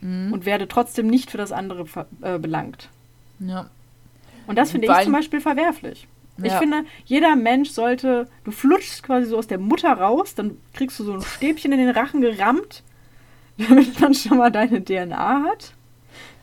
Mhm. 0.00 0.32
und 0.32 0.46
werde 0.46 0.66
trotzdem 0.68 1.06
nicht 1.06 1.30
für 1.30 1.38
das 1.38 1.52
andere 1.52 1.86
äh, 2.22 2.38
belangt. 2.38 2.88
ja. 3.40 3.68
Und 4.48 4.58
das 4.58 4.72
finde 4.72 4.88
ich 4.90 5.04
zum 5.04 5.12
Beispiel 5.12 5.40
verwerflich. 5.40 6.08
Ich 6.44 6.52
Ja. 6.52 6.58
finde, 6.58 6.84
jeder 7.04 7.36
Mensch 7.36 7.70
sollte, 7.70 8.28
du 8.44 8.50
flutschst 8.50 9.02
quasi 9.02 9.26
so 9.26 9.38
aus 9.38 9.46
der 9.46 9.58
Mutter 9.58 9.92
raus, 9.92 10.34
dann 10.34 10.56
kriegst 10.74 10.98
du 10.98 11.04
so 11.04 11.12
ein 11.14 11.22
Stäbchen 11.22 11.72
in 11.72 11.78
den 11.78 11.90
Rachen 11.90 12.20
gerammt, 12.20 12.82
damit 13.58 14.00
man 14.00 14.14
schon 14.14 14.38
mal 14.38 14.50
deine 14.50 14.84
DNA 14.84 15.44
hat. 15.44 15.72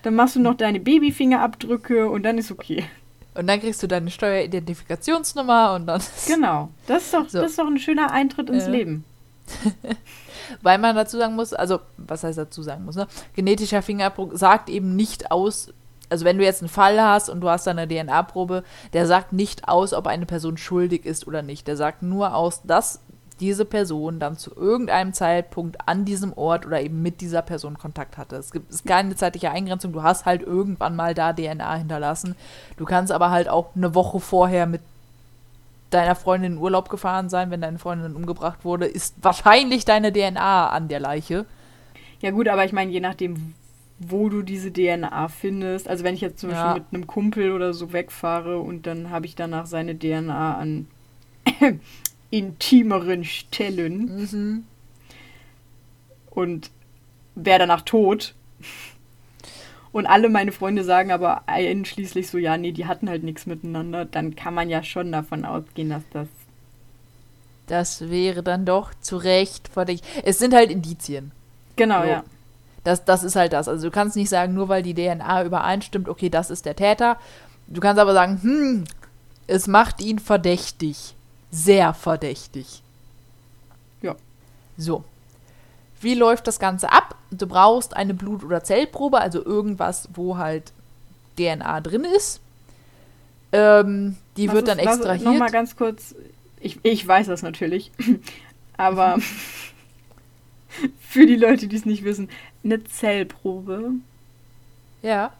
Dann 0.03 0.15
machst 0.15 0.35
du 0.35 0.39
noch 0.39 0.55
deine 0.55 0.79
Babyfingerabdrücke 0.79 2.09
und 2.09 2.23
dann 2.23 2.37
ist 2.37 2.51
okay. 2.51 2.85
Und 3.35 3.47
dann 3.47 3.59
kriegst 3.59 3.81
du 3.83 3.87
deine 3.87 4.09
Steueridentifikationsnummer 4.09 5.73
und 5.75 5.85
dann. 5.87 6.01
Genau. 6.27 6.69
Das 6.87 7.03
ist 7.05 7.13
doch, 7.13 7.27
So. 7.29 7.41
das 7.41 7.51
ist 7.51 7.59
doch 7.59 7.67
ein 7.67 7.79
schöner 7.79 8.11
Eintritt 8.11 8.49
ins 8.49 8.65
Ja. 8.65 8.71
Leben. 8.71 9.03
Weil 10.61 10.77
man 10.77 10.95
dazu 10.95 11.17
sagen 11.17 11.35
muss, 11.35 11.53
also, 11.53 11.79
was 11.97 12.23
heißt 12.23 12.37
dazu 12.37 12.63
sagen 12.63 12.85
muss, 12.85 12.95
ne? 12.95 13.07
Genetischer 13.35 13.81
Fingerabdruck 13.81 14.37
sagt 14.37 14.69
eben 14.69 14.95
nicht 14.95 15.31
aus, 15.31 15.71
also 16.09 16.25
wenn 16.25 16.37
du 16.37 16.43
jetzt 16.43 16.61
einen 16.61 16.69
Fall 16.69 17.01
hast 17.01 17.29
und 17.29 17.41
du 17.41 17.49
hast 17.49 17.67
da 17.67 17.71
eine 17.71 17.87
DNA-Probe, 17.87 18.63
der 18.93 19.05
sagt 19.05 19.33
nicht 19.33 19.67
aus, 19.67 19.93
ob 19.93 20.07
eine 20.07 20.25
Person 20.25 20.57
schuldig 20.57 21.05
ist 21.05 21.27
oder 21.27 21.41
nicht. 21.41 21.67
Der 21.67 21.77
sagt 21.77 22.01
nur 22.01 22.35
aus, 22.35 22.61
dass 22.63 22.99
diese 23.39 23.63
Person 23.63 24.19
dann 24.19 24.37
zu 24.37 24.53
irgendeinem 24.55 25.13
Zeitpunkt 25.13 25.77
an 25.87 26.03
diesem 26.03 26.33
Ort 26.33 26.65
oder 26.65 26.81
eben 26.81 27.01
mit 27.01 27.21
dieser 27.21 27.41
Person 27.41 27.77
Kontakt 27.77 28.17
hatte. 28.17 28.35
Es 28.35 28.51
gibt 28.51 28.71
es 28.71 28.83
keine 28.83 29.15
zeitliche 29.15 29.51
Eingrenzung, 29.51 29.93
du 29.93 30.03
hast 30.03 30.25
halt 30.25 30.41
irgendwann 30.41 30.95
mal 30.95 31.13
da 31.13 31.31
DNA 31.31 31.75
hinterlassen. 31.75 32.35
Du 32.77 32.85
kannst 32.85 33.11
aber 33.11 33.29
halt 33.29 33.47
auch 33.47 33.69
eine 33.75 33.95
Woche 33.95 34.19
vorher 34.19 34.65
mit 34.65 34.81
deiner 35.89 36.15
Freundin 36.15 36.53
in 36.53 36.57
Urlaub 36.59 36.89
gefahren 36.89 37.29
sein, 37.29 37.49
wenn 37.49 37.61
deine 37.61 37.79
Freundin 37.79 38.15
umgebracht 38.15 38.63
wurde, 38.63 38.85
ist 38.85 39.15
wahrscheinlich 39.21 39.85
deine 39.85 40.11
DNA 40.13 40.69
an 40.69 40.87
der 40.87 40.99
Leiche. 40.99 41.45
Ja 42.21 42.31
gut, 42.31 42.47
aber 42.47 42.65
ich 42.65 42.73
meine, 42.73 42.91
je 42.91 42.99
nachdem, 42.99 43.55
wo 43.99 44.29
du 44.29 44.41
diese 44.43 44.71
DNA 44.71 45.27
findest, 45.27 45.87
also 45.87 46.03
wenn 46.03 46.15
ich 46.15 46.21
jetzt 46.21 46.39
zum 46.39 46.51
Ja. 46.51 46.73
Beispiel 46.73 46.81
mit 46.83 46.93
einem 46.93 47.07
Kumpel 47.07 47.51
oder 47.51 47.73
so 47.73 47.91
wegfahre 47.93 48.59
und 48.59 48.87
dann 48.87 49.09
habe 49.09 49.25
ich 49.25 49.35
danach 49.35 49.65
seine 49.65 49.97
DNA 49.97 50.57
an 50.57 50.87
intimeren 52.31 53.23
Stellen 53.25 54.15
Mhm. 54.31 54.63
und 56.31 56.71
wäre 57.35 57.59
danach 57.59 57.81
tot. 57.81 58.35
Und 59.91 60.05
alle 60.05 60.29
meine 60.29 60.51
Freunde 60.51 60.83
sagen 60.83 61.11
aber 61.11 61.43
einschließlich 61.47 62.27
so, 62.29 62.37
ja, 62.37 62.57
nee, 62.57 62.71
die 62.71 62.85
hatten 62.85 63.09
halt 63.09 63.23
nichts 63.23 63.47
miteinander, 63.47 64.05
dann 64.05 64.35
kann 64.35 64.53
man 64.53 64.69
ja 64.69 64.83
schon 64.83 65.11
davon 65.11 65.45
ausgehen, 65.45 65.89
dass 65.89 66.03
das. 66.13 66.27
Das 67.65 68.09
wäre 68.09 68.43
dann 68.43 68.65
doch 68.65 68.93
zu 69.01 69.17
Recht 69.17 69.67
verdächtig. 69.67 70.07
Es 70.23 70.39
sind 70.39 70.53
halt 70.53 70.69
Indizien. 70.71 71.31
Genau, 71.75 72.03
Jo. 72.03 72.09
ja. 72.09 72.23
Das, 72.83 73.03
das 73.05 73.23
ist 73.23 73.35
halt 73.35 73.53
das. 73.53 73.67
Also 73.67 73.87
du 73.87 73.91
kannst 73.91 74.15
nicht 74.15 74.29
sagen, 74.29 74.53
nur 74.53 74.69
weil 74.69 74.83
die 74.83 74.93
DNA 74.93 75.43
übereinstimmt, 75.43 76.07
okay, 76.09 76.29
das 76.29 76.49
ist 76.49 76.65
der 76.65 76.75
Täter. 76.75 77.17
Du 77.67 77.81
kannst 77.81 77.99
aber 77.99 78.13
sagen, 78.13 78.39
hm, 78.41 78.83
es 79.47 79.67
macht 79.67 80.01
ihn 80.01 80.19
verdächtig. 80.19 81.15
Sehr 81.51 81.93
verdächtig. 81.93 82.81
Ja. 84.01 84.15
So. 84.77 85.03
Wie 86.01 86.13
läuft 86.13 86.47
das 86.47 86.59
Ganze 86.59 86.91
ab? 86.91 87.15
Du 87.31 87.45
brauchst 87.47 87.95
eine 87.95 88.13
Blut- 88.13 88.43
oder 88.43 88.63
Zellprobe, 88.63 89.19
also 89.19 89.43
irgendwas, 89.43 90.07
wo 90.13 90.37
halt 90.37 90.71
DNA 91.37 91.81
drin 91.81 92.05
ist. 92.05 92.39
Ähm, 93.51 94.15
die 94.37 94.47
Was 94.47 94.55
wird 94.55 94.67
dann 94.69 94.77
was- 94.77 94.97
extrahiert. 94.97 95.25
Nochmal 95.25 95.51
ganz 95.51 95.75
kurz, 95.75 96.15
ich, 96.61 96.79
ich 96.83 97.05
weiß 97.05 97.27
das 97.27 97.41
natürlich, 97.41 97.91
aber 98.77 99.17
für 101.01 101.25
die 101.25 101.35
Leute, 101.35 101.67
die 101.67 101.75
es 101.75 101.85
nicht 101.85 102.03
wissen, 102.03 102.29
eine 102.63 102.83
Zellprobe, 102.83 103.91
ja, 105.01 105.31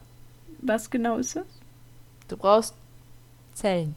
was 0.62 0.90
genau 0.90 1.16
ist 1.18 1.36
das? 1.36 1.46
du 2.28 2.36
brauchst 2.36 2.74
Zellen. 3.54 3.94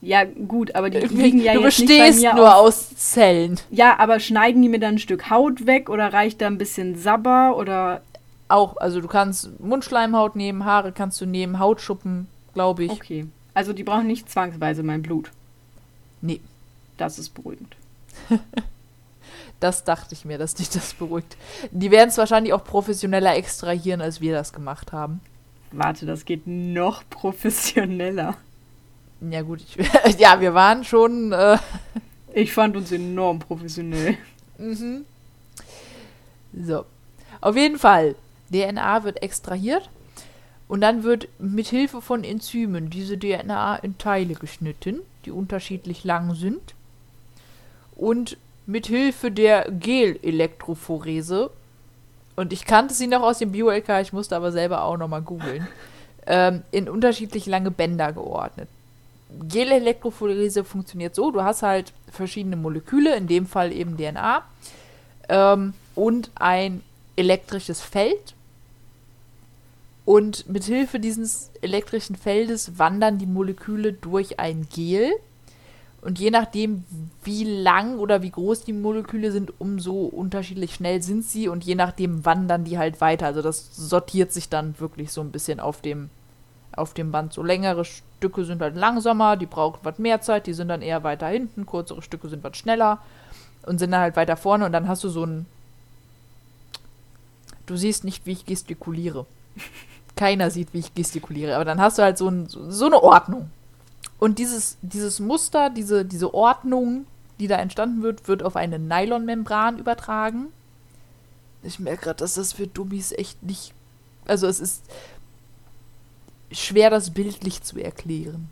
Ja, 0.00 0.24
gut, 0.24 0.74
aber 0.74 0.90
die 0.90 0.98
liegen 1.14 1.40
ja 1.40 1.54
du 1.54 1.62
jetzt 1.62 1.78
nicht 1.80 1.88
bei 1.88 2.06
bestehst 2.06 2.22
mir 2.22 2.34
nur 2.34 2.54
aus 2.56 2.94
Zellen. 2.96 3.58
Ja, 3.70 3.98
aber 3.98 4.20
schneiden 4.20 4.62
die 4.62 4.68
mir 4.68 4.78
dann 4.80 4.94
ein 4.94 4.98
Stück 4.98 5.28
Haut 5.30 5.66
weg 5.66 5.88
oder 5.90 6.12
reicht 6.12 6.40
da 6.40 6.46
ein 6.46 6.58
bisschen 6.58 6.96
Sabber 6.96 7.56
oder 7.56 8.02
Auch, 8.48 8.76
also 8.76 9.00
du 9.00 9.08
kannst 9.08 9.58
Mundschleimhaut 9.60 10.36
nehmen, 10.36 10.64
Haare 10.64 10.92
kannst 10.92 11.20
du 11.20 11.26
nehmen, 11.26 11.58
Hautschuppen, 11.58 12.28
glaube 12.54 12.84
ich. 12.84 12.92
okay. 12.92 13.26
Also 13.54 13.72
die 13.72 13.82
brauchen 13.82 14.06
nicht 14.06 14.30
zwangsweise 14.30 14.82
mein 14.84 15.02
Blut. 15.02 15.30
Nee, 16.20 16.40
Das 16.96 17.18
ist 17.18 17.30
beruhigend. 17.30 17.76
das 19.60 19.84
dachte 19.84 20.14
ich 20.14 20.24
mir, 20.24 20.38
dass 20.38 20.54
dich 20.54 20.70
das 20.70 20.94
beruhigt. 20.94 21.36
Die 21.70 21.90
werden 21.90 22.10
es 22.10 22.18
wahrscheinlich 22.18 22.52
auch 22.52 22.64
professioneller 22.64 23.36
extrahieren, 23.36 24.00
als 24.00 24.20
wir 24.20 24.32
das 24.32 24.52
gemacht 24.52 24.92
haben. 24.92 25.20
Warte, 25.72 26.06
das 26.06 26.24
geht 26.24 26.46
noch 26.46 27.02
professioneller. 27.10 28.36
Ja 29.20 29.42
gut, 29.42 29.60
ich, 29.60 29.76
ja, 30.18 30.40
wir 30.40 30.54
waren 30.54 30.84
schon, 30.84 31.32
äh, 31.32 31.58
Ich 32.32 32.52
fand 32.52 32.76
uns 32.76 32.92
enorm 32.92 33.38
professionell. 33.38 34.16
Mhm. 34.58 35.04
So. 36.64 36.84
Auf 37.40 37.56
jeden 37.56 37.78
Fall, 37.78 38.14
DNA 38.52 39.04
wird 39.04 39.22
extrahiert 39.22 39.90
und 40.66 40.80
dann 40.80 41.02
wird 41.02 41.28
mit 41.38 41.68
Hilfe 41.68 42.00
von 42.00 42.24
Enzymen 42.24 42.90
diese 42.90 43.18
DNA 43.18 43.76
in 43.76 43.98
Teile 43.98 44.34
geschnitten, 44.34 45.00
die 45.24 45.30
unterschiedlich 45.30 46.04
lang 46.04 46.34
sind. 46.34 46.74
Und 47.96 48.36
mit 48.68 48.86
Hilfe 48.86 49.30
der 49.30 49.66
Gel-Elektrophorese, 49.70 51.50
und 52.36 52.52
ich 52.52 52.66
kannte 52.66 52.94
sie 52.94 53.06
noch 53.06 53.22
aus 53.22 53.38
dem 53.38 53.50
Bio-LK, 53.50 54.00
ich 54.02 54.12
musste 54.12 54.36
aber 54.36 54.52
selber 54.52 54.84
auch 54.84 54.98
nochmal 54.98 55.22
googeln, 55.22 55.66
ähm, 56.26 56.62
in 56.70 56.88
unterschiedlich 56.88 57.46
lange 57.46 57.70
Bänder 57.70 58.12
geordnet. 58.12 58.68
Gel-Elektrophorese 59.48 60.64
funktioniert 60.64 61.14
so, 61.14 61.30
du 61.30 61.42
hast 61.42 61.62
halt 61.62 61.94
verschiedene 62.12 62.56
Moleküle, 62.56 63.16
in 63.16 63.26
dem 63.26 63.46
Fall 63.46 63.72
eben 63.72 63.96
DNA, 63.96 64.42
ähm, 65.30 65.72
und 65.94 66.30
ein 66.34 66.82
elektrisches 67.16 67.80
Feld. 67.80 68.34
Und 70.04 70.46
mit 70.46 70.64
Hilfe 70.64 71.00
dieses 71.00 71.50
elektrischen 71.62 72.16
Feldes 72.16 72.78
wandern 72.78 73.16
die 73.16 73.26
Moleküle 73.26 73.94
durch 73.94 74.38
ein 74.38 74.68
Gel. 74.74 75.10
Und 76.08 76.18
je 76.18 76.30
nachdem, 76.30 76.84
wie 77.22 77.44
lang 77.44 77.98
oder 77.98 78.22
wie 78.22 78.30
groß 78.30 78.64
die 78.64 78.72
Moleküle 78.72 79.30
sind, 79.30 79.52
umso 79.60 80.06
unterschiedlich 80.06 80.72
schnell 80.72 81.02
sind 81.02 81.22
sie. 81.22 81.48
Und 81.48 81.64
je 81.64 81.74
nachdem 81.74 82.24
wandern 82.24 82.64
die 82.64 82.78
halt 82.78 83.02
weiter. 83.02 83.26
Also 83.26 83.42
das 83.42 83.76
sortiert 83.76 84.32
sich 84.32 84.48
dann 84.48 84.80
wirklich 84.80 85.12
so 85.12 85.20
ein 85.20 85.32
bisschen 85.32 85.60
auf 85.60 85.82
dem, 85.82 86.08
auf 86.72 86.94
dem 86.94 87.12
Band. 87.12 87.34
So 87.34 87.42
längere 87.42 87.84
Stücke 87.84 88.46
sind 88.46 88.62
halt 88.62 88.74
langsamer, 88.74 89.36
die 89.36 89.44
brauchen 89.44 89.80
was 89.82 89.98
mehr 89.98 90.22
Zeit, 90.22 90.46
die 90.46 90.54
sind 90.54 90.68
dann 90.68 90.80
eher 90.80 91.04
weiter 91.04 91.26
hinten. 91.26 91.66
Kürzere 91.66 92.00
Stücke 92.00 92.30
sind 92.30 92.42
was 92.42 92.56
schneller 92.56 93.00
und 93.66 93.78
sind 93.78 93.90
dann 93.90 94.00
halt 94.00 94.16
weiter 94.16 94.38
vorne. 94.38 94.64
Und 94.64 94.72
dann 94.72 94.88
hast 94.88 95.04
du 95.04 95.10
so 95.10 95.26
ein 95.26 95.44
du 97.66 97.76
siehst 97.76 98.04
nicht, 98.04 98.24
wie 98.24 98.32
ich 98.32 98.46
gestikuliere. 98.46 99.26
Keiner 100.16 100.50
sieht, 100.50 100.72
wie 100.72 100.78
ich 100.78 100.94
gestikuliere. 100.94 101.54
Aber 101.54 101.66
dann 101.66 101.82
hast 101.82 101.98
du 101.98 102.02
halt 102.02 102.16
so, 102.16 102.28
ein, 102.28 102.46
so 102.48 102.86
eine 102.86 103.02
Ordnung. 103.02 103.50
Und 104.18 104.38
dieses, 104.38 104.76
dieses 104.82 105.20
Muster, 105.20 105.70
diese, 105.70 106.04
diese 106.04 106.34
Ordnung, 106.34 107.06
die 107.38 107.46
da 107.46 107.56
entstanden 107.56 108.02
wird, 108.02 108.26
wird 108.26 108.42
auf 108.42 108.56
eine 108.56 108.78
Nylonmembran 108.78 109.78
übertragen. 109.78 110.48
Ich 111.62 111.78
merke 111.78 112.04
gerade, 112.04 112.18
dass 112.18 112.34
das 112.34 112.52
für 112.52 112.66
Dummies 112.66 113.12
echt 113.12 113.42
nicht. 113.42 113.72
Also 114.26 114.46
es 114.46 114.60
ist 114.60 114.84
schwer, 116.50 116.90
das 116.90 117.10
bildlich 117.10 117.62
zu 117.62 117.78
erklären. 117.78 118.50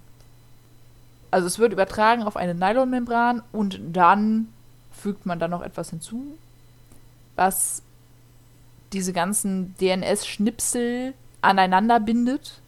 Also 1.31 1.46
es 1.46 1.59
wird 1.59 1.72
übertragen 1.72 2.22
auf 2.22 2.37
eine 2.37 2.55
Nylonmembran 2.55 3.42
und 3.52 3.81
dann 3.92 4.48
fügt 4.92 5.26
man 5.26 5.38
da 5.38 5.48
noch 5.48 5.62
etwas 5.62 5.90
hinzu, 5.90 6.38
was 7.35 7.83
diese 8.92 9.12
ganzen 9.12 9.74
DNS-Schnipsel 9.81 11.14
aneinander 11.42 12.00
bindet 12.00 12.61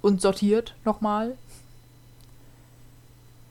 und 0.00 0.20
sortiert 0.20 0.74
nochmal. 0.84 1.36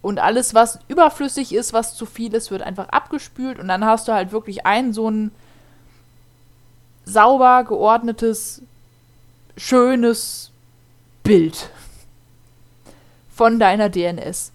Und 0.02 0.20
alles, 0.20 0.54
was 0.54 0.80
überflüssig 0.88 1.54
ist, 1.54 1.74
was 1.74 1.96
zu 1.96 2.06
viel 2.06 2.34
ist, 2.34 2.52
wird 2.52 2.62
einfach 2.62 2.90
abgespült 2.90 3.60
und 3.60 3.68
dann 3.68 3.86
hast 3.86 4.08
du 4.08 4.14
halt 4.14 4.32
wirklich 4.32 4.66
ein 4.66 4.94
so 4.94 5.10
ein 5.10 5.32
sauber 7.04 7.66
geordnetes, 7.66 8.62
schönes 9.58 10.52
Bild 11.24 11.70
von 13.30 13.60
deiner 13.60 13.90
DNS. 13.90 14.52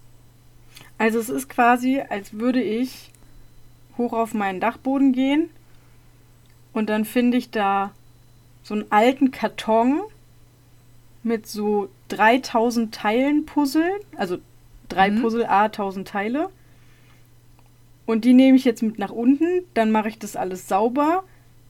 Also 0.97 1.19
es 1.19 1.29
ist 1.29 1.49
quasi, 1.49 2.01
als 2.07 2.33
würde 2.33 2.61
ich 2.61 3.11
hoch 3.97 4.13
auf 4.13 4.33
meinen 4.33 4.59
Dachboden 4.59 5.11
gehen 5.11 5.49
und 6.73 6.89
dann 6.89 7.05
finde 7.05 7.37
ich 7.37 7.51
da 7.51 7.91
so 8.63 8.73
einen 8.73 8.91
alten 8.91 9.31
Karton 9.31 10.01
mit 11.23 11.47
so 11.47 11.89
3000 12.09 12.93
Teilen 12.93 13.45
Puzzle, 13.45 13.89
also 14.17 14.37
drei 14.89 15.11
mhm. 15.11 15.21
Puzzle, 15.21 15.45
a 15.45 15.65
1000 15.65 16.07
Teile. 16.07 16.49
Und 18.05 18.23
die 18.23 18.33
nehme 18.33 18.57
ich 18.57 18.65
jetzt 18.65 18.83
mit 18.83 18.99
nach 18.99 19.11
unten, 19.11 19.63
dann 19.73 19.91
mache 19.91 20.09
ich 20.09 20.19
das 20.19 20.35
alles 20.35 20.67
sauber, 20.67 21.23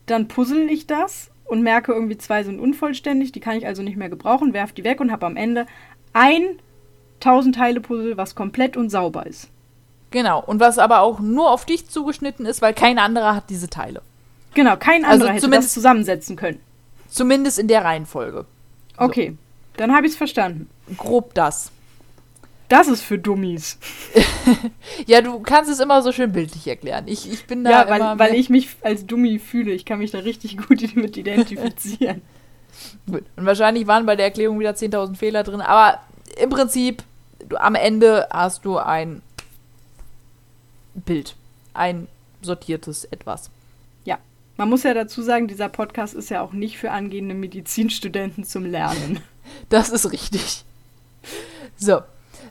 dann 0.06 0.28
puzzle 0.28 0.70
ich 0.70 0.86
das 0.86 1.32
und 1.46 1.62
merke 1.62 1.94
irgendwie 1.94 2.18
zwei 2.18 2.44
sind 2.44 2.60
unvollständig, 2.60 3.32
die 3.32 3.40
kann 3.40 3.58
ich 3.58 3.66
also 3.66 3.84
nicht 3.84 3.96
mehr 3.96 4.10
gebrauchen, 4.10 4.54
werfe 4.54 4.74
die 4.74 4.84
weg 4.84 5.00
und 5.00 5.12
habe 5.12 5.26
am 5.26 5.38
Ende 5.38 5.66
ein 6.12 6.60
1000 7.22 7.56
Teile 7.56 7.80
Puzzle, 7.80 8.18
was 8.18 8.36
komplett 8.36 8.76
und 8.76 8.90
sauber 8.90 9.26
ist. 9.26 9.50
Genau, 10.12 10.42
und 10.42 10.60
was 10.60 10.78
aber 10.78 11.02
auch 11.02 11.20
nur 11.20 11.50
auf 11.52 11.66
dich 11.66 11.88
zugeschnitten 11.90 12.46
ist, 12.46 12.62
weil 12.62 12.74
kein 12.74 13.00
anderer 13.00 13.36
hat 13.36 13.50
diese 13.50 13.70
Teile. 13.70 14.02
Genau, 14.54 14.78
kein 14.78 15.04
also 15.04 15.14
anderer 15.14 15.34
also 15.34 15.48
hätte 15.48 15.56
das 15.58 15.74
zusammensetzen 15.74 16.36
können. 16.36 16.60
Zumindest 17.10 17.60
in 17.60 17.68
der 17.68 17.84
Reihenfolge. 17.84 18.46
Okay, 18.98 19.32
so. 19.32 19.38
dann 19.78 19.94
habe 19.94 20.06
ich 20.06 20.14
es 20.14 20.18
verstanden. 20.18 20.70
Grob 20.98 21.34
das. 21.34 21.72
Das 22.70 22.88
ist 22.88 23.02
für 23.02 23.18
Dummies. 23.18 23.78
ja, 25.06 25.22
du 25.22 25.40
kannst 25.40 25.70
es 25.70 25.80
immer 25.80 26.02
so 26.02 26.12
schön 26.12 26.32
bildlich 26.32 26.68
erklären. 26.68 27.08
Ich, 27.08 27.32
ich 27.32 27.46
bin 27.46 27.64
da. 27.64 27.70
Ja, 27.70 27.90
weil, 27.90 28.20
weil 28.20 28.36
ich 28.36 28.50
mich 28.50 28.70
als 28.82 29.06
Dummy 29.06 29.40
fühle. 29.40 29.72
Ich 29.72 29.86
kann 29.86 30.00
mich 30.00 30.12
da 30.12 30.20
richtig 30.20 30.58
gut 30.58 30.82
mit 30.96 31.18
identifizieren. 31.18 32.22
gut. 33.10 33.24
Und 33.36 33.46
wahrscheinlich 33.46 33.88
waren 33.88 34.06
bei 34.06 34.16
der 34.16 34.26
Erklärung 34.26 34.60
wieder 34.60 34.72
10.000 34.72 35.16
Fehler 35.16 35.44
drin. 35.44 35.62
Aber 35.62 36.00
im 36.42 36.50
Prinzip, 36.50 37.04
du, 37.48 37.58
am 37.58 37.76
Ende 37.76 38.28
hast 38.32 38.66
du 38.66 38.78
ein 38.78 39.22
Bild. 40.94 41.36
Ein 41.74 42.08
sortiertes 42.42 43.06
Etwas. 43.06 43.50
Man 44.58 44.70
muss 44.70 44.84
ja 44.84 44.94
dazu 44.94 45.22
sagen, 45.22 45.48
dieser 45.48 45.68
Podcast 45.68 46.14
ist 46.14 46.30
ja 46.30 46.42
auch 46.42 46.54
nicht 46.54 46.78
für 46.78 46.92
angehende 46.92 47.36
Medizinstudenten 47.36 48.44
zum 48.44 48.66
Lernen. 48.66 49.20
Das 49.70 49.90
ist 49.90 50.12
richtig. 50.12 50.66
So. 51.78 52.02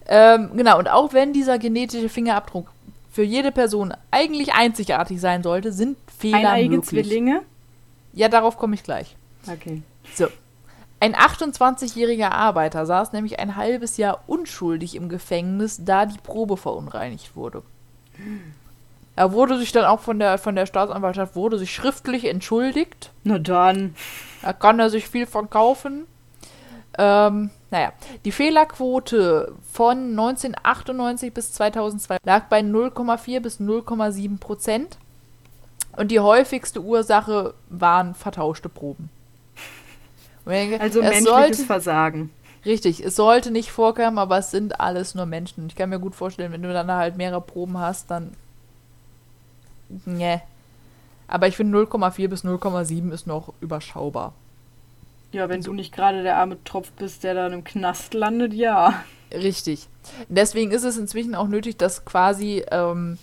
Ähm, 0.06 0.50
genau, 0.56 0.78
und 0.78 0.88
auch 0.88 1.12
wenn 1.12 1.32
dieser 1.32 1.58
genetische 1.58 2.08
Fingerabdruck 2.08 2.70
für 3.10 3.22
jede 3.22 3.52
Person 3.52 3.94
eigentlich 4.10 4.54
einzigartig 4.54 5.20
sein 5.20 5.42
sollte, 5.42 5.72
sind 5.72 5.96
Fehler 6.18 6.50
Eineige 6.50 6.76
möglich. 6.76 7.06
Zwillinge? 7.06 7.42
Ja, 8.12 8.28
darauf 8.28 8.58
komme 8.58 8.74
ich 8.74 8.82
gleich. 8.82 9.16
Okay. 9.50 9.82
So. 10.14 10.28
Ein 11.00 11.14
28-jähriger 11.14 12.30
Arbeiter 12.30 12.86
saß 12.86 13.12
nämlich 13.12 13.38
ein 13.38 13.56
halbes 13.56 13.98
Jahr 13.98 14.24
unschuldig 14.26 14.94
im 14.94 15.08
Gefängnis, 15.08 15.80
da 15.84 16.06
die 16.06 16.18
Probe 16.18 16.56
verunreinigt 16.56 17.36
wurde. 17.36 17.62
Er 19.16 19.32
wurde 19.32 19.58
sich 19.58 19.70
dann 19.72 19.84
auch 19.84 20.00
von 20.00 20.18
der, 20.18 20.38
von 20.38 20.56
der 20.56 20.66
Staatsanwaltschaft 20.66 21.36
wurde 21.36 21.58
sich 21.58 21.74
schriftlich 21.74 22.24
entschuldigt. 22.24 23.12
Na 23.22 23.38
dann. 23.38 23.94
Da 24.42 24.52
kann 24.52 24.80
er 24.80 24.90
sich 24.90 25.08
viel 25.08 25.26
von 25.26 25.50
kaufen. 25.50 26.06
Ähm, 26.98 27.50
naja, 27.74 27.92
die 28.24 28.30
Fehlerquote 28.30 29.52
von 29.72 30.10
1998 30.10 31.34
bis 31.34 31.52
2002 31.54 32.18
lag 32.22 32.44
bei 32.44 32.60
0,4 32.60 33.40
bis 33.40 33.58
0,7 33.58 34.38
Prozent. 34.38 34.96
Und 35.96 36.12
die 36.12 36.20
häufigste 36.20 36.80
Ursache 36.80 37.54
waren 37.70 38.14
vertauschte 38.14 38.68
Proben. 38.68 39.10
Denke, 40.46 40.80
also 40.80 41.00
menschliches 41.00 41.24
sollte, 41.24 41.64
Versagen. 41.64 42.30
Richtig, 42.64 43.04
es 43.04 43.16
sollte 43.16 43.50
nicht 43.50 43.72
vorkommen, 43.72 44.18
aber 44.18 44.38
es 44.38 44.52
sind 44.52 44.78
alles 44.78 45.16
nur 45.16 45.26
Menschen. 45.26 45.66
Ich 45.66 45.74
kann 45.74 45.90
mir 45.90 45.98
gut 45.98 46.14
vorstellen, 46.14 46.52
wenn 46.52 46.62
du 46.62 46.72
dann 46.72 46.92
halt 46.92 47.16
mehrere 47.16 47.40
Proben 47.40 47.78
hast, 47.78 48.08
dann 48.08 48.36
Nee. 50.06 50.40
Aber 51.26 51.48
ich 51.48 51.56
finde 51.56 51.76
0,4 51.76 52.28
bis 52.28 52.44
0,7 52.44 53.10
ist 53.10 53.26
noch 53.26 53.52
überschaubar. 53.60 54.32
Ja, 55.34 55.48
wenn 55.48 55.62
du 55.62 55.72
nicht 55.72 55.92
gerade 55.92 56.22
der 56.22 56.36
arme 56.36 56.62
Tropf 56.62 56.92
bist, 56.92 57.24
der 57.24 57.34
dann 57.34 57.52
im 57.52 57.64
Knast 57.64 58.14
landet, 58.14 58.54
ja. 58.54 59.02
Richtig. 59.32 59.88
Deswegen 60.28 60.70
ist 60.70 60.84
es 60.84 60.96
inzwischen 60.96 61.34
auch 61.34 61.48
nötig, 61.48 61.76
dass 61.76 62.04
quasi 62.04 62.64
ähm, 62.70 63.18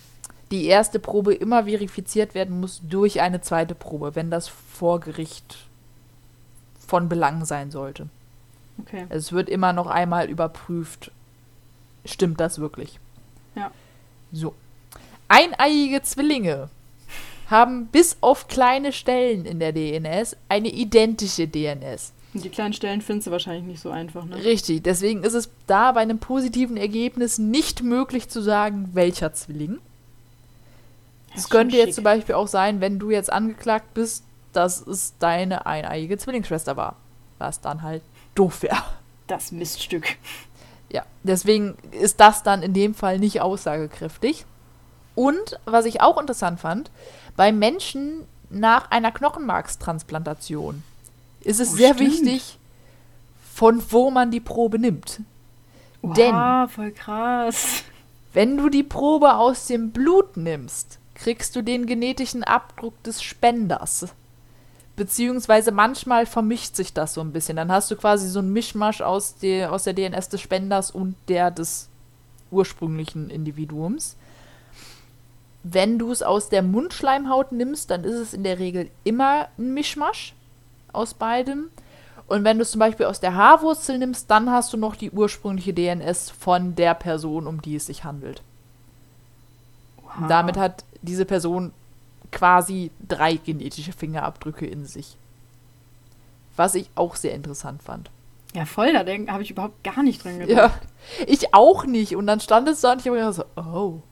die 0.50 0.66
erste 0.66 0.98
Probe 0.98 1.32
immer 1.32 1.64
verifiziert 1.64 2.34
werden 2.34 2.60
muss 2.60 2.82
durch 2.86 3.22
eine 3.22 3.40
zweite 3.40 3.74
Probe, 3.74 4.14
wenn 4.14 4.30
das 4.30 4.48
vor 4.48 5.00
Gericht 5.00 5.56
von 6.86 7.08
Belang 7.08 7.46
sein 7.46 7.70
sollte. 7.70 8.10
Okay. 8.82 9.06
Es 9.08 9.32
wird 9.32 9.48
immer 9.48 9.72
noch 9.72 9.86
einmal 9.86 10.28
überprüft, 10.28 11.10
stimmt 12.04 12.40
das 12.40 12.58
wirklich? 12.58 13.00
Ja. 13.54 13.70
So. 14.32 14.54
Eineiige 15.28 16.02
Zwillinge 16.02 16.68
haben 17.52 17.86
bis 17.86 18.16
auf 18.20 18.48
kleine 18.48 18.92
Stellen 18.92 19.44
in 19.44 19.60
der 19.60 19.72
DNS 19.72 20.36
eine 20.48 20.68
identische 20.68 21.46
DNS. 21.46 22.12
Die 22.34 22.48
kleinen 22.48 22.72
Stellen 22.72 23.02
findest 23.02 23.26
du 23.26 23.30
wahrscheinlich 23.30 23.64
nicht 23.64 23.80
so 23.80 23.90
einfach, 23.90 24.24
ne? 24.24 24.42
Richtig, 24.42 24.82
deswegen 24.82 25.22
ist 25.22 25.34
es 25.34 25.50
da 25.66 25.92
bei 25.92 26.00
einem 26.00 26.18
positiven 26.18 26.76
Ergebnis 26.76 27.38
nicht 27.38 27.82
möglich 27.82 28.28
zu 28.28 28.40
sagen, 28.40 28.88
welcher 28.94 29.34
Zwilling. 29.34 29.78
Es 31.34 31.48
könnte 31.48 31.76
jetzt 31.76 31.94
zum 31.94 32.04
Beispiel 32.04 32.34
auch 32.34 32.48
sein, 32.48 32.80
wenn 32.80 32.98
du 32.98 33.10
jetzt 33.10 33.32
angeklagt 33.32 33.94
bist, 33.94 34.24
dass 34.52 34.86
es 34.86 35.14
deine 35.18 35.66
eineiige 35.66 36.18
Zwillingsschwester 36.18 36.76
war. 36.76 36.96
Was 37.38 37.60
dann 37.60 37.82
halt 37.82 38.02
doof 38.34 38.62
wäre. 38.62 38.82
Das 39.26 39.52
Miststück. 39.52 40.16
Ja, 40.90 41.04
deswegen 41.22 41.76
ist 41.90 42.20
das 42.20 42.42
dann 42.42 42.62
in 42.62 42.74
dem 42.74 42.94
Fall 42.94 43.18
nicht 43.18 43.40
aussagekräftig. 43.40 44.44
Und 45.14 45.58
was 45.64 45.84
ich 45.84 46.00
auch 46.00 46.18
interessant 46.18 46.60
fand, 46.60 46.90
bei 47.36 47.52
Menschen 47.52 48.26
nach 48.50 48.90
einer 48.90 49.12
Knochenmarkstransplantation 49.12 50.82
ist 51.40 51.60
es 51.60 51.72
Oh, 51.72 51.76
sehr 51.76 51.94
stimmt. 51.94 52.10
wichtig, 52.10 52.58
von 53.54 53.82
wo 53.90 54.10
man 54.10 54.30
die 54.30 54.40
Probe 54.40 54.78
nimmt. 54.78 55.20
Denn 56.02 56.34
Oha, 56.34 56.68
voll 56.68 56.90
krass. 56.92 57.84
wenn 58.32 58.56
du 58.56 58.68
die 58.68 58.82
Probe 58.82 59.34
aus 59.34 59.66
dem 59.66 59.90
Blut 59.92 60.36
nimmst, 60.36 60.98
kriegst 61.14 61.54
du 61.56 61.62
den 61.62 61.86
genetischen 61.86 62.42
Abdruck 62.44 63.00
des 63.04 63.22
Spenders. 63.22 64.08
Beziehungsweise 64.96 65.72
manchmal 65.72 66.26
vermischt 66.26 66.76
sich 66.76 66.92
das 66.92 67.14
so 67.14 67.20
ein 67.22 67.32
bisschen. 67.32 67.56
Dann 67.56 67.72
hast 67.72 67.90
du 67.90 67.96
quasi 67.96 68.28
so 68.28 68.40
ein 68.40 68.52
Mischmasch 68.52 69.00
aus 69.00 69.36
der, 69.36 69.72
aus 69.72 69.84
der 69.84 69.94
DNS 69.94 70.28
des 70.28 70.40
Spenders 70.40 70.90
und 70.90 71.14
der 71.28 71.50
des 71.50 71.88
ursprünglichen 72.50 73.30
Individuums. 73.30 74.16
Wenn 75.64 75.98
du 75.98 76.10
es 76.10 76.22
aus 76.22 76.48
der 76.48 76.62
Mundschleimhaut 76.62 77.52
nimmst, 77.52 77.90
dann 77.90 78.04
ist 78.04 78.16
es 78.16 78.34
in 78.34 78.42
der 78.42 78.58
Regel 78.58 78.90
immer 79.04 79.48
ein 79.58 79.74
Mischmasch 79.74 80.34
aus 80.92 81.14
beidem. 81.14 81.68
Und 82.26 82.44
wenn 82.44 82.58
du 82.58 82.62
es 82.62 82.70
zum 82.70 82.78
Beispiel 82.80 83.06
aus 83.06 83.20
der 83.20 83.34
Haarwurzel 83.34 83.98
nimmst, 83.98 84.30
dann 84.30 84.50
hast 84.50 84.72
du 84.72 84.76
noch 84.76 84.96
die 84.96 85.10
ursprüngliche 85.10 85.74
DNS 85.74 86.30
von 86.30 86.74
der 86.74 86.94
Person, 86.94 87.46
um 87.46 87.62
die 87.62 87.76
es 87.76 87.86
sich 87.86 88.04
handelt. 88.04 88.42
Oha. 90.04 90.28
Damit 90.28 90.56
hat 90.56 90.84
diese 91.02 91.24
Person 91.24 91.72
quasi 92.30 92.90
drei 93.06 93.34
genetische 93.34 93.92
Fingerabdrücke 93.92 94.66
in 94.66 94.86
sich. 94.86 95.16
Was 96.56 96.74
ich 96.74 96.90
auch 96.94 97.16
sehr 97.16 97.34
interessant 97.34 97.82
fand. 97.82 98.10
Ja, 98.54 98.66
voll, 98.66 98.92
da 98.92 99.00
habe 99.32 99.42
ich 99.42 99.50
überhaupt 99.50 99.82
gar 99.82 100.02
nicht 100.02 100.24
dran 100.24 100.38
gedacht. 100.38 100.82
Ja, 100.82 101.24
ich 101.26 101.54
auch 101.54 101.86
nicht. 101.86 102.16
Und 102.16 102.26
dann 102.26 102.40
stand 102.40 102.68
es 102.68 102.80
da 102.80 102.92
und 102.92 103.00
ich 103.00 103.06
habe 103.06 103.16
mir 103.16 103.26
gedacht, 103.26 103.46
so, 103.56 103.62
oh. 103.62 104.02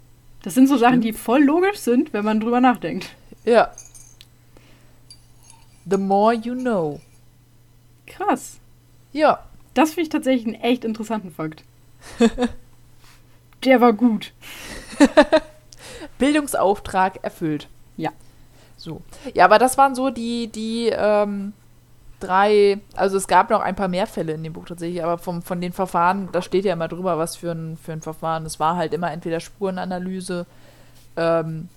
Das 0.42 0.54
sind 0.54 0.68
so 0.68 0.76
Sachen, 0.76 1.00
die 1.00 1.12
voll 1.12 1.42
logisch 1.42 1.78
sind, 1.78 2.12
wenn 2.12 2.24
man 2.24 2.40
drüber 2.40 2.60
nachdenkt. 2.60 3.10
Ja. 3.44 3.72
The 5.88 5.98
more 5.98 6.34
you 6.34 6.54
know. 6.54 7.00
Krass. 8.06 8.58
Ja. 9.12 9.44
Das 9.74 9.90
finde 9.90 10.02
ich 10.02 10.08
tatsächlich 10.08 10.46
einen 10.46 10.62
echt 10.62 10.84
interessanten 10.84 11.30
Fakt. 11.30 11.62
Der 13.64 13.80
war 13.80 13.92
gut. 13.92 14.32
Bildungsauftrag 16.18 17.22
erfüllt. 17.22 17.68
Ja. 17.96 18.10
So. 18.76 19.02
Ja, 19.34 19.44
aber 19.44 19.58
das 19.58 19.76
waren 19.78 19.94
so 19.94 20.10
die, 20.10 20.48
die 20.48 20.88
ähm, 20.92 21.52
drei, 22.20 22.80
also 22.94 23.16
es 23.16 23.26
gab 23.26 23.50
noch 23.50 23.60
ein 23.60 23.76
paar 23.76 23.88
mehr 23.88 24.06
Fälle 24.06 24.32
in 24.32 24.42
dem 24.42 24.52
Buch 24.52 24.66
tatsächlich, 24.66 25.02
aber 25.02 25.18
vom, 25.18 25.42
von 25.42 25.60
den 25.60 25.72
Verfahren, 25.72 26.28
da 26.32 26.42
steht 26.42 26.64
ja 26.64 26.74
immer 26.74 26.88
drüber, 26.88 27.18
was 27.18 27.36
für 27.36 27.50
ein, 27.50 27.76
für 27.76 27.92
ein 27.92 28.00
Verfahren. 28.00 28.46
Es 28.46 28.60
war 28.60 28.76
halt 28.76 28.94
immer 28.94 29.10
entweder 29.10 29.40
Spurenanalyse, 29.40 30.46
ähm, 31.16 31.68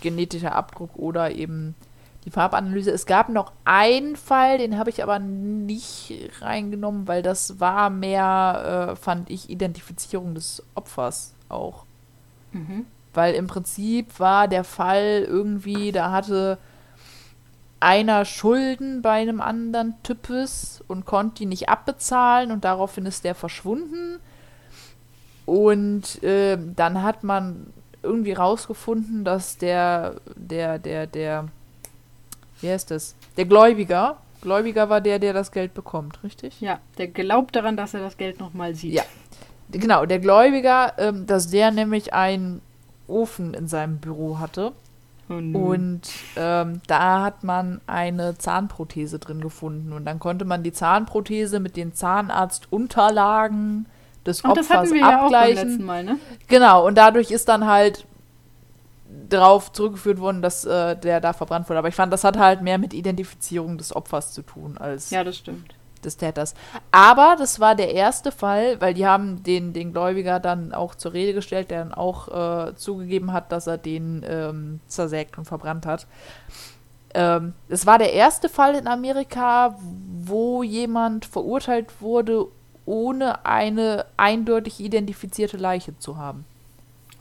genetischer 0.00 0.54
Abdruck 0.54 0.90
oder 0.96 1.30
eben 1.30 1.74
die 2.24 2.30
Farbanalyse. 2.30 2.90
Es 2.90 3.06
gab 3.06 3.28
noch 3.28 3.52
einen 3.64 4.16
Fall, 4.16 4.58
den 4.58 4.78
habe 4.78 4.90
ich 4.90 5.02
aber 5.02 5.18
nicht 5.18 6.12
reingenommen, 6.40 7.06
weil 7.06 7.22
das 7.22 7.60
war 7.60 7.90
mehr, 7.90 8.90
äh, 8.92 8.96
fand 8.96 9.30
ich, 9.30 9.50
Identifizierung 9.50 10.34
des 10.34 10.62
Opfers 10.74 11.34
auch. 11.48 11.84
Mhm. 12.52 12.86
Weil 13.12 13.34
im 13.34 13.46
Prinzip 13.46 14.18
war 14.18 14.48
der 14.48 14.64
Fall 14.64 15.24
irgendwie, 15.26 15.92
da 15.92 16.10
hatte 16.10 16.58
einer 17.84 18.24
Schulden 18.24 19.02
bei 19.02 19.20
einem 19.20 19.42
anderen 19.42 19.94
Types 20.02 20.82
und 20.88 21.04
konnte 21.04 21.36
die 21.40 21.46
nicht 21.46 21.68
abbezahlen 21.68 22.50
und 22.50 22.64
daraufhin 22.64 23.04
ist 23.04 23.24
der 23.24 23.34
verschwunden. 23.34 24.18
Und 25.44 26.22
äh, 26.22 26.56
dann 26.74 27.02
hat 27.02 27.24
man 27.24 27.66
irgendwie 28.02 28.32
rausgefunden, 28.32 29.24
dass 29.24 29.58
der, 29.58 30.14
der, 30.34 30.78
der, 30.78 31.06
der, 31.06 31.48
wie 32.62 32.70
heißt 32.70 32.90
das? 32.90 33.14
Der 33.36 33.44
Gläubiger, 33.44 34.16
Gläubiger 34.40 34.88
war 34.88 35.02
der, 35.02 35.18
der 35.18 35.34
das 35.34 35.52
Geld 35.52 35.74
bekommt, 35.74 36.24
richtig? 36.24 36.60
Ja, 36.62 36.78
der 36.96 37.08
glaubt 37.08 37.54
daran, 37.54 37.76
dass 37.76 37.92
er 37.92 38.00
das 38.00 38.16
Geld 38.16 38.40
nochmal 38.40 38.74
sieht. 38.74 38.94
Ja. 38.94 39.02
Genau, 39.70 40.06
der 40.06 40.20
Gläubiger, 40.20 40.94
ähm, 40.98 41.26
dass 41.26 41.50
der 41.50 41.70
nämlich 41.70 42.14
einen 42.14 42.62
Ofen 43.08 43.52
in 43.52 43.68
seinem 43.68 43.98
Büro 43.98 44.38
hatte. 44.38 44.72
Und, 45.28 45.54
Und 45.54 46.02
ähm, 46.36 46.80
da 46.86 47.22
hat 47.22 47.44
man 47.44 47.80
eine 47.86 48.36
Zahnprothese 48.36 49.18
drin 49.18 49.40
gefunden. 49.40 49.92
Und 49.92 50.04
dann 50.04 50.18
konnte 50.18 50.44
man 50.44 50.62
die 50.62 50.72
Zahnprothese 50.72 51.60
mit 51.60 51.76
den 51.76 51.94
Zahnarztunterlagen 51.94 53.86
des 54.26 54.44
Ach, 54.44 54.54
das 54.54 54.70
Opfers 54.70 54.90
wir 54.92 55.00
ja 55.00 55.20
auch 55.20 55.24
abgleichen. 55.24 55.68
letzten 55.68 55.84
Mal, 55.84 56.04
ne? 56.04 56.18
Genau, 56.48 56.86
und 56.86 56.96
dadurch 56.96 57.30
ist 57.30 57.48
dann 57.48 57.66
halt 57.66 58.06
darauf 59.28 59.72
zurückgeführt 59.72 60.18
worden, 60.18 60.42
dass 60.42 60.64
äh, 60.64 60.96
der 60.96 61.20
da 61.20 61.32
verbrannt 61.32 61.68
wurde. 61.68 61.78
Aber 61.78 61.88
ich 61.88 61.94
fand, 61.94 62.12
das 62.12 62.24
hat 62.24 62.38
halt 62.38 62.62
mehr 62.62 62.78
mit 62.78 62.92
Identifizierung 62.92 63.78
des 63.78 63.94
Opfers 63.94 64.32
zu 64.32 64.42
tun 64.42 64.76
als 64.78 65.10
Ja, 65.10 65.24
das 65.24 65.36
stimmt. 65.36 65.74
Des 66.04 66.16
Täters. 66.16 66.54
Aber 66.90 67.36
das 67.38 67.60
war 67.60 67.74
der 67.74 67.92
erste 67.92 68.32
Fall, 68.32 68.80
weil 68.80 68.94
die 68.94 69.06
haben 69.06 69.42
den, 69.42 69.72
den 69.72 69.92
Gläubiger 69.92 70.40
dann 70.40 70.72
auch 70.72 70.94
zur 70.94 71.12
Rede 71.12 71.34
gestellt, 71.34 71.70
der 71.70 71.84
dann 71.84 71.94
auch 71.94 72.28
äh, 72.68 72.74
zugegeben 72.76 73.32
hat, 73.32 73.52
dass 73.52 73.66
er 73.66 73.78
den 73.78 74.24
ähm, 74.28 74.80
zersägt 74.86 75.38
und 75.38 75.44
verbrannt 75.44 75.86
hat. 75.86 76.06
Ähm, 77.14 77.54
es 77.68 77.86
war 77.86 77.98
der 77.98 78.12
erste 78.12 78.48
Fall 78.48 78.74
in 78.74 78.88
Amerika, 78.88 79.78
wo 80.24 80.62
jemand 80.62 81.24
verurteilt 81.24 82.00
wurde, 82.00 82.46
ohne 82.86 83.46
eine 83.46 84.06
eindeutig 84.16 84.80
identifizierte 84.80 85.56
Leiche 85.56 85.96
zu 85.98 86.18
haben. 86.18 86.44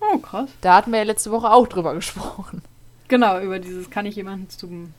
Oh, 0.02 0.18
krass. 0.18 0.50
Da 0.62 0.76
hatten 0.76 0.92
wir 0.92 1.00
ja 1.00 1.06
letzte 1.06 1.32
Woche 1.32 1.52
auch 1.52 1.68
drüber 1.68 1.94
gesprochen. 1.96 2.62
Genau, 3.08 3.40
über 3.40 3.60
dieses 3.60 3.90
kann 3.90 4.06
ich 4.06 4.16
jemanden 4.16 4.50
zum. 4.50 4.94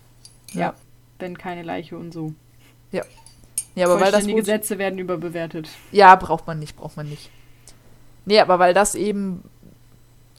Ja. 0.52 0.60
Ja. 0.60 0.74
wenn 1.18 1.36
keine 1.36 1.62
Leiche 1.62 1.98
und 1.98 2.12
so. 2.12 2.32
Ja, 2.92 3.02
aber 3.76 4.00
weil 4.00 4.12
das 4.12 4.26
Gesetze 4.26 4.78
werden 4.78 4.98
überbewertet. 4.98 5.68
Ja, 5.92 6.14
braucht 6.16 6.46
man 6.46 6.58
nicht, 6.58 6.76
braucht 6.76 6.96
man 6.96 7.08
nicht. 7.08 7.30
Nee, 8.24 8.40
aber 8.40 8.58
weil 8.58 8.74
das 8.74 8.94
eben 8.94 9.42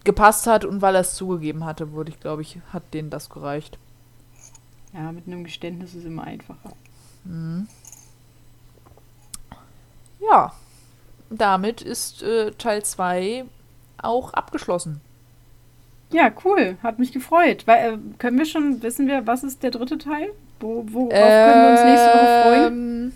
gepasst 0.03 0.47
hat 0.47 0.65
und 0.65 0.81
weil 0.81 0.95
er 0.95 1.01
es 1.01 1.15
zugegeben 1.15 1.65
hatte, 1.65 1.91
wurde 1.91 2.11
ich, 2.11 2.19
glaube 2.19 2.41
ich, 2.41 2.59
hat 2.71 2.93
denen 2.93 3.09
das 3.09 3.29
gereicht. 3.29 3.77
Ja, 4.93 5.11
mit 5.11 5.27
einem 5.27 5.43
Geständnis 5.43 5.91
ist 5.91 5.99
es 5.99 6.05
immer 6.05 6.23
einfacher. 6.23 6.71
Mhm. 7.25 7.67
Ja, 10.21 10.53
damit 11.29 11.81
ist 11.81 12.23
äh, 12.23 12.51
Teil 12.51 12.83
2 12.83 13.45
auch 13.97 14.33
abgeschlossen. 14.33 15.01
Ja, 16.11 16.31
cool. 16.45 16.77
Hat 16.81 16.99
mich 16.99 17.11
gefreut. 17.11 17.67
Weil, 17.67 17.93
äh, 17.93 17.97
können 18.17 18.37
wir 18.37 18.45
schon, 18.45 18.81
wissen 18.83 19.07
wir, 19.07 19.27
was 19.27 19.43
ist 19.43 19.63
der 19.63 19.71
dritte 19.71 19.97
Teil? 19.97 20.31
Wo, 20.59 20.83
worauf 20.87 21.11
können 21.11 21.61
wir 21.63 21.71
uns 21.71 21.83
nächste 21.83 22.07
Woche 22.09 22.41
freuen? 22.43 22.73
Ähm, 22.73 23.13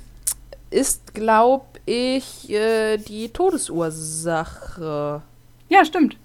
Ist, 0.69 1.13
glaube 1.13 1.65
ich, 1.85 2.49
äh, 2.49 2.97
die 2.97 3.29
Todesursache, 3.29 5.21
Ja, 5.69 5.85
stimmt. 5.85 6.17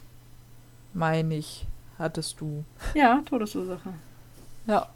meine 0.92 1.36
ich, 1.36 1.66
hattest 1.98 2.40
du. 2.40 2.64
Ja, 2.94 3.22
Todesursache. 3.24 3.94
Ja. 4.66 4.88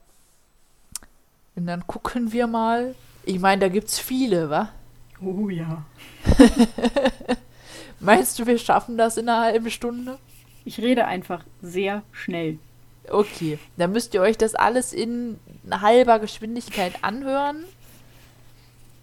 Und 1.57 1.67
dann 1.67 1.87
gucken 1.87 2.33
wir 2.33 2.47
mal. 2.47 2.95
Ich 3.25 3.39
meine, 3.41 3.61
da 3.61 3.69
gibt's 3.69 3.99
viele, 3.99 4.49
wa? 4.51 4.69
Oh 5.21 5.49
ja. 5.49 5.85
Meinst 8.01 8.39
du, 8.39 8.47
wir 8.47 8.59
schaffen 8.59 8.97
das 8.97 9.17
in 9.17 9.29
einer 9.29 9.43
halben 9.43 9.71
Stunde? 9.71 10.19
Ich 10.65 10.79
rede 10.79 11.07
einfach 11.07 11.45
sehr 11.63 12.03
schnell. 12.13 12.59
Okay, 13.11 13.59
dann 13.77 13.93
müsst 13.93 14.15
ihr 14.15 14.21
euch 14.21 14.37
das 14.37 14.55
alles 14.55 14.93
in 14.93 15.39
halber 15.71 16.19
Geschwindigkeit 16.19 17.03
anhören. 17.03 17.65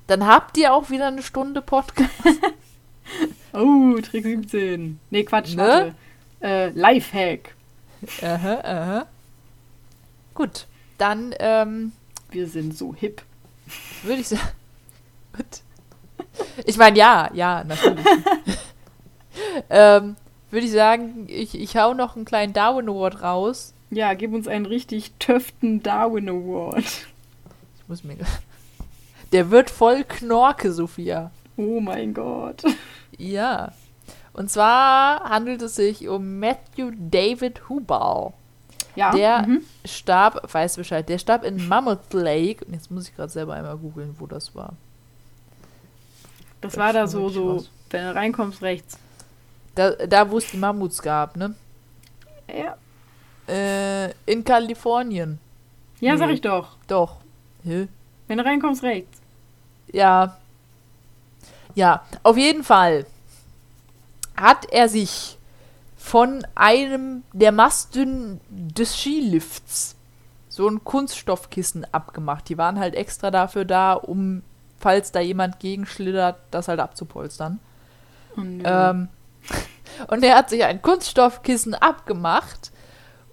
Dann 0.07 0.27
habt 0.27 0.57
ihr 0.57 0.73
auch 0.73 0.89
wieder 0.89 1.07
eine 1.07 1.23
Stunde 1.23 1.61
Podcast. 1.61 2.09
Oh, 3.53 3.95
Trick 4.01 4.25
17. 4.25 4.99
Nee, 5.11 5.23
Quatsch, 5.23 5.55
Ne? 5.55 5.95
Äh, 6.41 6.69
Lifehack. 6.71 7.55
aha, 8.21 8.59
aha. 8.63 9.05
Gut, 10.33 10.67
dann 10.97 11.33
ähm, 11.39 11.93
Wir 12.31 12.47
sind 12.47 12.75
so 12.77 12.93
hip. 12.93 13.21
würde 14.03 14.21
ich 14.21 14.27
sagen. 14.27 14.41
Gut. 15.37 15.61
Ich 16.65 16.75
meine, 16.75 16.97
ja, 16.97 17.29
ja, 17.33 17.63
natürlich. 17.63 18.05
ähm, 19.69 20.17
würde 20.51 20.65
ich 20.65 20.73
sagen, 20.73 21.25
ich, 21.29 21.57
ich 21.57 21.77
hau 21.77 21.93
noch 21.93 22.15
einen 22.17 22.25
kleinen 22.25 22.51
Darwin 22.51 22.89
Award 22.89 23.21
raus. 23.21 23.73
Ja, 23.89 24.13
gib 24.13 24.33
uns 24.33 24.47
einen 24.47 24.65
richtig 24.65 25.13
töften 25.19 25.83
Darwin 25.83 26.29
Award. 26.29 26.83
Ich 26.85 27.87
muss 27.87 28.03
mir. 28.03 28.17
Der 29.31 29.51
wird 29.51 29.69
voll 29.69 30.03
Knorke, 30.03 30.71
Sophia. 30.71 31.31
Oh 31.57 31.79
mein 31.79 32.13
Gott. 32.13 32.63
Ja. 33.17 33.71
Und 34.33 34.49
zwar 34.49 35.21
handelt 35.29 35.61
es 35.61 35.75
sich 35.75 36.07
um 36.07 36.39
Matthew 36.39 36.91
David 36.97 37.69
Hubal. 37.69 38.33
Ja. 38.95 39.11
Der 39.11 39.47
mhm. 39.47 39.61
starb, 39.83 40.53
weiß 40.53 40.77
Bescheid, 40.77 41.07
der 41.07 41.17
starb 41.17 41.43
in 41.43 41.67
Mammoth 41.67 42.13
Lake. 42.13 42.65
Und 42.65 42.73
jetzt 42.73 42.91
muss 42.91 43.07
ich 43.07 43.15
gerade 43.15 43.31
selber 43.31 43.53
einmal 43.53 43.77
googeln, 43.77 44.15
wo 44.19 44.25
das 44.25 44.55
war. 44.55 44.73
Das 46.61 46.77
war 46.77 46.93
da 46.93 47.07
so, 47.07 47.29
so, 47.29 47.57
was. 47.57 47.69
wenn 47.89 48.05
du 48.05 48.15
reinkommst, 48.15 48.61
rechts. 48.61 48.97
Da, 49.75 49.91
da 49.91 50.29
wo 50.29 50.37
es 50.37 50.49
die 50.51 50.57
Mammuts 50.57 51.01
gab, 51.01 51.35
ne? 51.35 51.55
Ja. 52.47 52.77
Äh, 53.47 54.11
in 54.25 54.43
Kalifornien. 54.43 55.39
Ja, 55.99 56.17
sag 56.17 56.27
Nee. 56.27 56.33
ich 56.35 56.41
doch. 56.41 56.77
Doch. 56.87 57.17
Hä? 57.63 57.87
Wenn 58.27 58.37
du 58.37 58.45
reinkommst, 58.45 58.83
rechts. 58.83 59.19
Ja. 59.91 60.37
Ja, 61.75 62.03
auf 62.23 62.37
jeden 62.37 62.63
Fall 62.63 63.05
hat 64.35 64.65
er 64.71 64.89
sich 64.89 65.37
von 65.97 66.45
einem 66.55 67.23
der 67.33 67.51
Masten 67.51 68.39
des 68.49 68.95
Skilifts 68.97 69.95
so 70.49 70.67
ein 70.69 70.83
Kunststoffkissen 70.83 71.85
abgemacht. 71.93 72.47
Die 72.49 72.57
waren 72.57 72.79
halt 72.79 72.95
extra 72.95 73.29
dafür 73.31 73.65
da, 73.65 73.93
um, 73.93 74.41
falls 74.79 75.11
da 75.11 75.19
jemand 75.19 75.59
gegenschlittert, 75.59 76.37
das 76.51 76.67
halt 76.67 76.79
abzupolstern. 76.79 77.59
Und, 78.37 78.61
Ähm, 78.65 79.09
und 80.07 80.23
er 80.23 80.37
hat 80.37 80.49
sich 80.49 80.63
ein 80.63 80.81
Kunststoffkissen 80.81 81.73
abgemacht, 81.75 82.71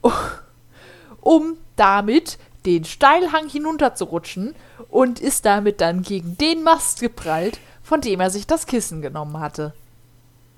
um 1.20 1.57
damit 1.76 2.38
den 2.66 2.84
Steilhang 2.84 3.48
hinunterzurutschen 3.48 4.55
und 4.88 5.20
ist 5.20 5.44
damit 5.44 5.80
dann 5.80 6.03
gegen 6.03 6.36
den 6.38 6.62
Mast 6.62 7.00
geprallt, 7.00 7.59
von 7.82 8.00
dem 8.00 8.20
er 8.20 8.30
sich 8.30 8.46
das 8.46 8.66
Kissen 8.66 9.03
genommen 9.03 9.40
hatte. 9.40 9.72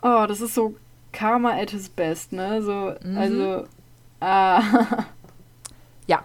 oh, 0.02 0.26
das 0.28 0.40
ist 0.42 0.54
so 0.54 0.74
Karma 1.12 1.52
at 1.52 1.70
his 1.70 1.88
best, 1.88 2.32
ne? 2.32 2.62
So, 2.62 2.94
Mhm. 3.02 3.18
also. 3.18 3.64
Ah. 4.20 4.62
Ja. 6.06 6.24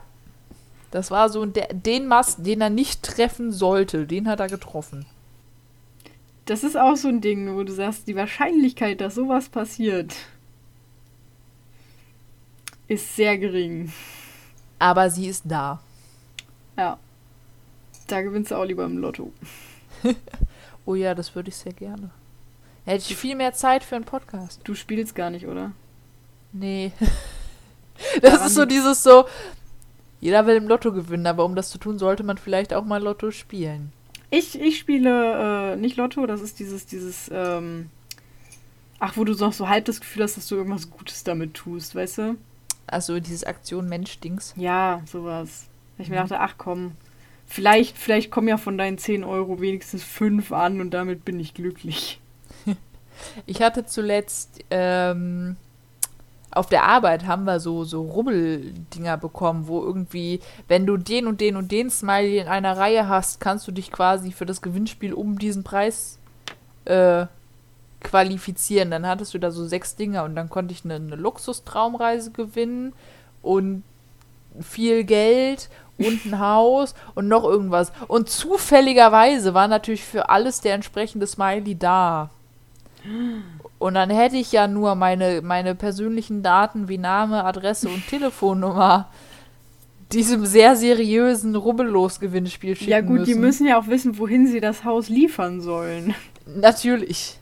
Das 0.91 1.11
war 1.11 1.29
so 1.29 1.45
der, 1.45 1.67
den 1.73 2.07
Mast, 2.07 2.45
den 2.45 2.59
er 2.61 2.69
nicht 2.69 3.03
treffen 3.03 3.51
sollte, 3.53 4.05
den 4.05 4.27
hat 4.27 4.39
er 4.41 4.47
getroffen. 4.49 5.05
Das 6.45 6.63
ist 6.63 6.75
auch 6.75 6.95
so 6.97 7.07
ein 7.07 7.21
Ding, 7.21 7.55
wo 7.55 7.63
du 7.63 7.71
sagst, 7.71 8.07
die 8.07 8.15
Wahrscheinlichkeit, 8.15 8.99
dass 8.99 9.15
sowas 9.15 9.47
passiert, 9.49 10.15
ist 12.89 13.15
sehr 13.15 13.37
gering. 13.37 13.93
Aber 14.79 15.09
sie 15.09 15.27
ist 15.27 15.43
da. 15.45 15.79
Ja. 16.77 16.99
Da 18.07 18.21
gewinnst 18.21 18.51
du 18.51 18.55
auch 18.55 18.65
lieber 18.65 18.85
im 18.85 18.97
Lotto. 18.97 19.31
Oh 20.85 20.95
ja, 20.95 21.13
das 21.13 21.35
würde 21.35 21.49
ich 21.49 21.55
sehr 21.55 21.73
gerne. 21.73 22.09
Hätte 22.83 23.03
ich 23.07 23.15
viel 23.15 23.35
mehr 23.35 23.53
Zeit 23.53 23.83
für 23.83 23.95
einen 23.95 24.05
Podcast. 24.05 24.61
Du 24.63 24.73
spielst 24.73 25.13
gar 25.13 25.29
nicht, 25.29 25.45
oder? 25.45 25.71
Nee. 26.51 26.91
Das 28.21 28.31
Daran 28.31 28.47
ist 28.47 28.55
so 28.55 28.65
dieses 28.65 29.03
so, 29.03 29.25
jeder 30.21 30.47
will 30.47 30.55
im 30.55 30.69
Lotto 30.69 30.93
gewinnen, 30.93 31.27
aber 31.27 31.43
um 31.43 31.53
das 31.53 31.69
zu 31.69 31.77
tun, 31.77 31.99
sollte 31.99 32.23
man 32.23 32.37
vielleicht 32.37 32.73
auch 32.73 32.85
mal 32.85 33.03
Lotto 33.03 33.29
spielen. 33.29 33.91
Ich, 34.31 34.59
ich 34.59 34.79
spiele 34.79 35.73
äh, 35.73 35.75
nicht 35.75 35.97
Lotto, 35.97 36.25
das 36.25 36.39
ist 36.41 36.59
dieses, 36.59 36.85
dieses, 36.85 37.29
ähm, 37.31 37.89
ach, 38.99 39.17
wo 39.17 39.25
du 39.25 39.33
noch 39.33 39.51
so 39.51 39.67
halb 39.67 39.83
das 39.85 39.99
Gefühl 39.99 40.23
hast, 40.23 40.37
dass 40.37 40.47
du 40.47 40.55
irgendwas 40.55 40.89
Gutes 40.89 41.25
damit 41.25 41.55
tust, 41.55 41.93
weißt 41.93 42.17
du? 42.19 42.37
Also 42.91 43.19
dieses 43.19 43.43
Aktion 43.43 43.87
Mensch-Dings. 43.87 44.53
Ja, 44.55 45.01
sowas. 45.05 45.67
Ich 45.97 46.09
mir 46.09 46.15
dachte, 46.15 46.39
ach 46.39 46.55
komm, 46.57 46.93
vielleicht, 47.45 47.97
vielleicht 47.97 48.31
kommen 48.31 48.47
ja 48.47 48.57
von 48.57 48.77
deinen 48.77 48.97
10 48.97 49.23
Euro 49.23 49.59
wenigstens 49.59 50.03
5 50.03 50.51
an 50.51 50.81
und 50.81 50.91
damit 50.91 51.25
bin 51.25 51.39
ich 51.39 51.53
glücklich. 51.53 52.19
Ich 53.45 53.61
hatte 53.61 53.85
zuletzt 53.85 54.63
ähm, 54.69 55.57
auf 56.51 56.67
der 56.67 56.83
Arbeit 56.83 57.27
haben 57.27 57.43
wir 57.43 57.59
so, 57.59 57.83
so 57.83 58.01
Rubbeldinger 58.01 59.17
bekommen, 59.17 59.67
wo 59.67 59.81
irgendwie, 59.81 60.39
wenn 60.67 60.85
du 60.85 60.97
den 60.97 61.27
und 61.27 61.41
den 61.41 61.55
und 61.55 61.71
den 61.71 61.89
Smiley 61.89 62.39
in 62.39 62.47
einer 62.47 62.77
Reihe 62.77 63.07
hast, 63.07 63.39
kannst 63.39 63.67
du 63.67 63.71
dich 63.71 63.91
quasi 63.91 64.31
für 64.31 64.45
das 64.45 64.61
Gewinnspiel 64.61 65.13
um 65.13 65.37
diesen 65.37 65.63
Preis 65.63 66.17
äh, 66.85 67.25
qualifizieren. 68.01 68.91
Dann 68.91 69.07
hattest 69.07 69.33
du 69.33 69.39
da 69.39 69.51
so 69.51 69.65
sechs 69.65 69.95
Dinger 69.95 70.23
und 70.23 70.35
dann 70.35 70.49
konnte 70.49 70.73
ich 70.73 70.85
eine, 70.85 70.95
eine 70.95 71.15
Luxustraumreise 71.15 72.31
gewinnen 72.31 72.93
und 73.41 73.83
viel 74.61 75.03
Geld 75.03 75.69
und 75.97 76.25
ein 76.25 76.39
Haus 76.39 76.95
und 77.15 77.27
noch 77.27 77.43
irgendwas. 77.43 77.91
Und 78.07 78.29
zufälligerweise 78.29 79.53
war 79.53 79.67
natürlich 79.67 80.03
für 80.03 80.29
alles 80.29 80.61
der 80.61 80.75
entsprechende 80.75 81.27
Smiley 81.27 81.77
da. 81.77 82.29
Und 83.77 83.93
dann 83.93 84.09
hätte 84.09 84.35
ich 84.35 84.51
ja 84.51 84.67
nur 84.67 84.95
meine, 84.95 85.41
meine 85.41 85.75
persönlichen 85.75 86.43
Daten 86.43 86.89
wie 86.89 86.97
Name, 86.97 87.45
Adresse 87.45 87.87
und 87.87 88.05
Telefonnummer 88.07 89.09
diesem 90.11 90.45
sehr 90.45 90.75
seriösen 90.75 91.55
Rubbellos-Gewinnspiel 91.55 92.75
schicken 92.75 92.91
ja 92.91 93.01
gut, 93.01 93.19
müssen. 93.19 93.25
die 93.25 93.35
müssen 93.39 93.67
ja 93.67 93.79
auch 93.79 93.87
wissen, 93.87 94.17
wohin 94.17 94.47
sie 94.47 94.59
das 94.59 94.83
Haus 94.83 95.07
liefern 95.07 95.61
sollen. 95.61 96.15
Natürlich. 96.47 97.38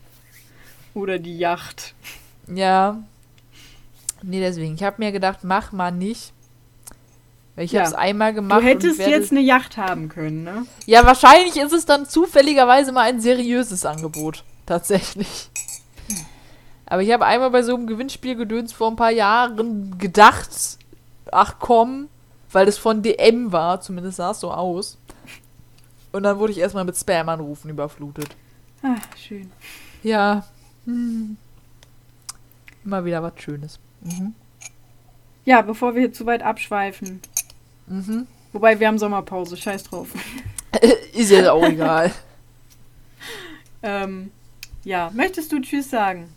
Oder 0.97 1.19
die 1.19 1.37
Yacht. 1.37 1.93
Ja. 2.47 2.97
Nee, 4.23 4.39
deswegen. 4.39 4.73
Ich 4.73 4.83
habe 4.83 4.95
mir 4.97 5.11
gedacht, 5.11 5.39
mach 5.43 5.71
mal 5.71 5.91
nicht. 5.91 6.33
Weil 7.55 7.65
ich 7.65 7.71
Ja. 7.71 7.81
habe 7.81 7.89
es 7.89 7.93
einmal 7.95 8.33
gemacht. 8.33 8.61
Du 8.61 8.65
hättest 8.65 8.99
jetzt 8.99 9.31
eine 9.31 9.41
Yacht 9.41 9.77
haben 9.77 10.09
können, 10.09 10.43
ne? 10.43 10.65
Ja, 10.87 11.05
wahrscheinlich 11.05 11.55
ist 11.57 11.71
es 11.71 11.85
dann 11.85 12.07
zufälligerweise 12.07 12.91
mal 12.91 13.01
ein 13.01 13.21
seriöses 13.21 13.85
Angebot. 13.85 14.43
Tatsächlich. 14.65 15.49
Aber 16.87 17.03
ich 17.03 17.11
habe 17.11 17.25
einmal 17.25 17.51
bei 17.51 17.61
so 17.61 17.75
einem 17.75 17.85
Gewinnspielgedöns 17.85 18.73
vor 18.73 18.89
ein 18.89 18.95
paar 18.95 19.11
Jahren 19.11 19.97
gedacht, 19.99 20.49
ach 21.31 21.55
komm, 21.59 22.09
weil 22.51 22.65
das 22.65 22.77
von 22.79 23.03
DM 23.03 23.51
war, 23.51 23.81
zumindest 23.81 24.17
sah 24.17 24.31
es 24.31 24.39
so 24.39 24.51
aus. 24.51 24.97
Und 26.11 26.23
dann 26.23 26.39
wurde 26.39 26.53
ich 26.53 26.57
erstmal 26.57 26.85
mit 26.85 26.95
Spam-Anrufen 26.97 27.69
überflutet. 27.69 28.29
Ah, 28.81 28.95
schön. 29.15 29.51
Ja. 30.01 30.45
Hm. 30.87 31.37
Immer 32.83 33.05
wieder 33.05 33.21
was 33.21 33.33
Schönes. 33.37 33.79
Mhm. 34.01 34.33
Ja, 35.45 35.61
bevor 35.61 35.93
wir 35.93 36.01
hier 36.01 36.13
zu 36.13 36.25
weit 36.25 36.41
abschweifen. 36.41 37.21
Mhm. 37.87 38.25
Wobei, 38.53 38.79
wir 38.79 38.87
haben 38.87 38.97
Sommerpause, 38.97 39.55
scheiß 39.55 39.83
drauf. 39.83 40.09
Ist 41.13 41.31
jetzt 41.31 41.49
auch 41.49 41.63
egal. 41.63 42.11
Ähm, 43.83 44.31
ja, 44.83 45.11
möchtest 45.13 45.51
du 45.51 45.61
Tschüss 45.61 45.91
sagen? 45.91 46.33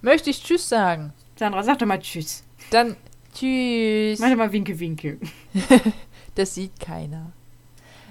Möchte 0.00 0.30
ich 0.30 0.42
Tschüss 0.42 0.68
sagen? 0.68 1.12
Sandra, 1.36 1.64
sag 1.64 1.80
doch 1.80 1.86
mal 1.86 1.98
Tschüss. 1.98 2.44
Dann 2.70 2.96
Tschüss. 3.34 4.20
Mach 4.20 4.30
doch 4.30 4.36
mal 4.36 4.52
Winke, 4.52 4.78
Winke. 4.78 5.18
Das 6.36 6.54
sieht 6.54 6.78
keiner. 6.78 7.32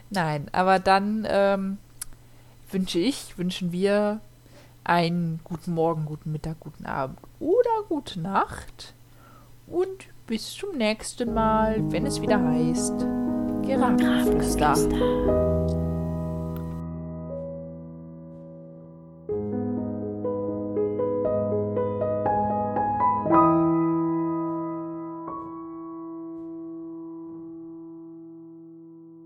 Nein, 0.09 0.47
aber 0.51 0.79
dann 0.79 1.25
ähm, 1.27 1.77
wünsche 2.69 2.99
ich, 2.99 3.37
wünschen 3.37 3.71
wir 3.71 4.19
einen 4.83 5.39
guten 5.43 5.73
Morgen, 5.73 6.05
guten 6.05 6.31
Mittag, 6.31 6.59
guten 6.59 6.85
Abend 6.85 7.19
oder 7.39 7.83
gute 7.87 8.19
Nacht. 8.19 8.93
Und 9.67 10.07
bis 10.27 10.53
zum 10.53 10.77
nächsten 10.77 11.33
Mal, 11.33 11.91
wenn 11.91 12.05
es 12.05 12.21
wieder 12.21 12.41
heißt 12.41 13.05
Geratenflüster. 13.63 15.50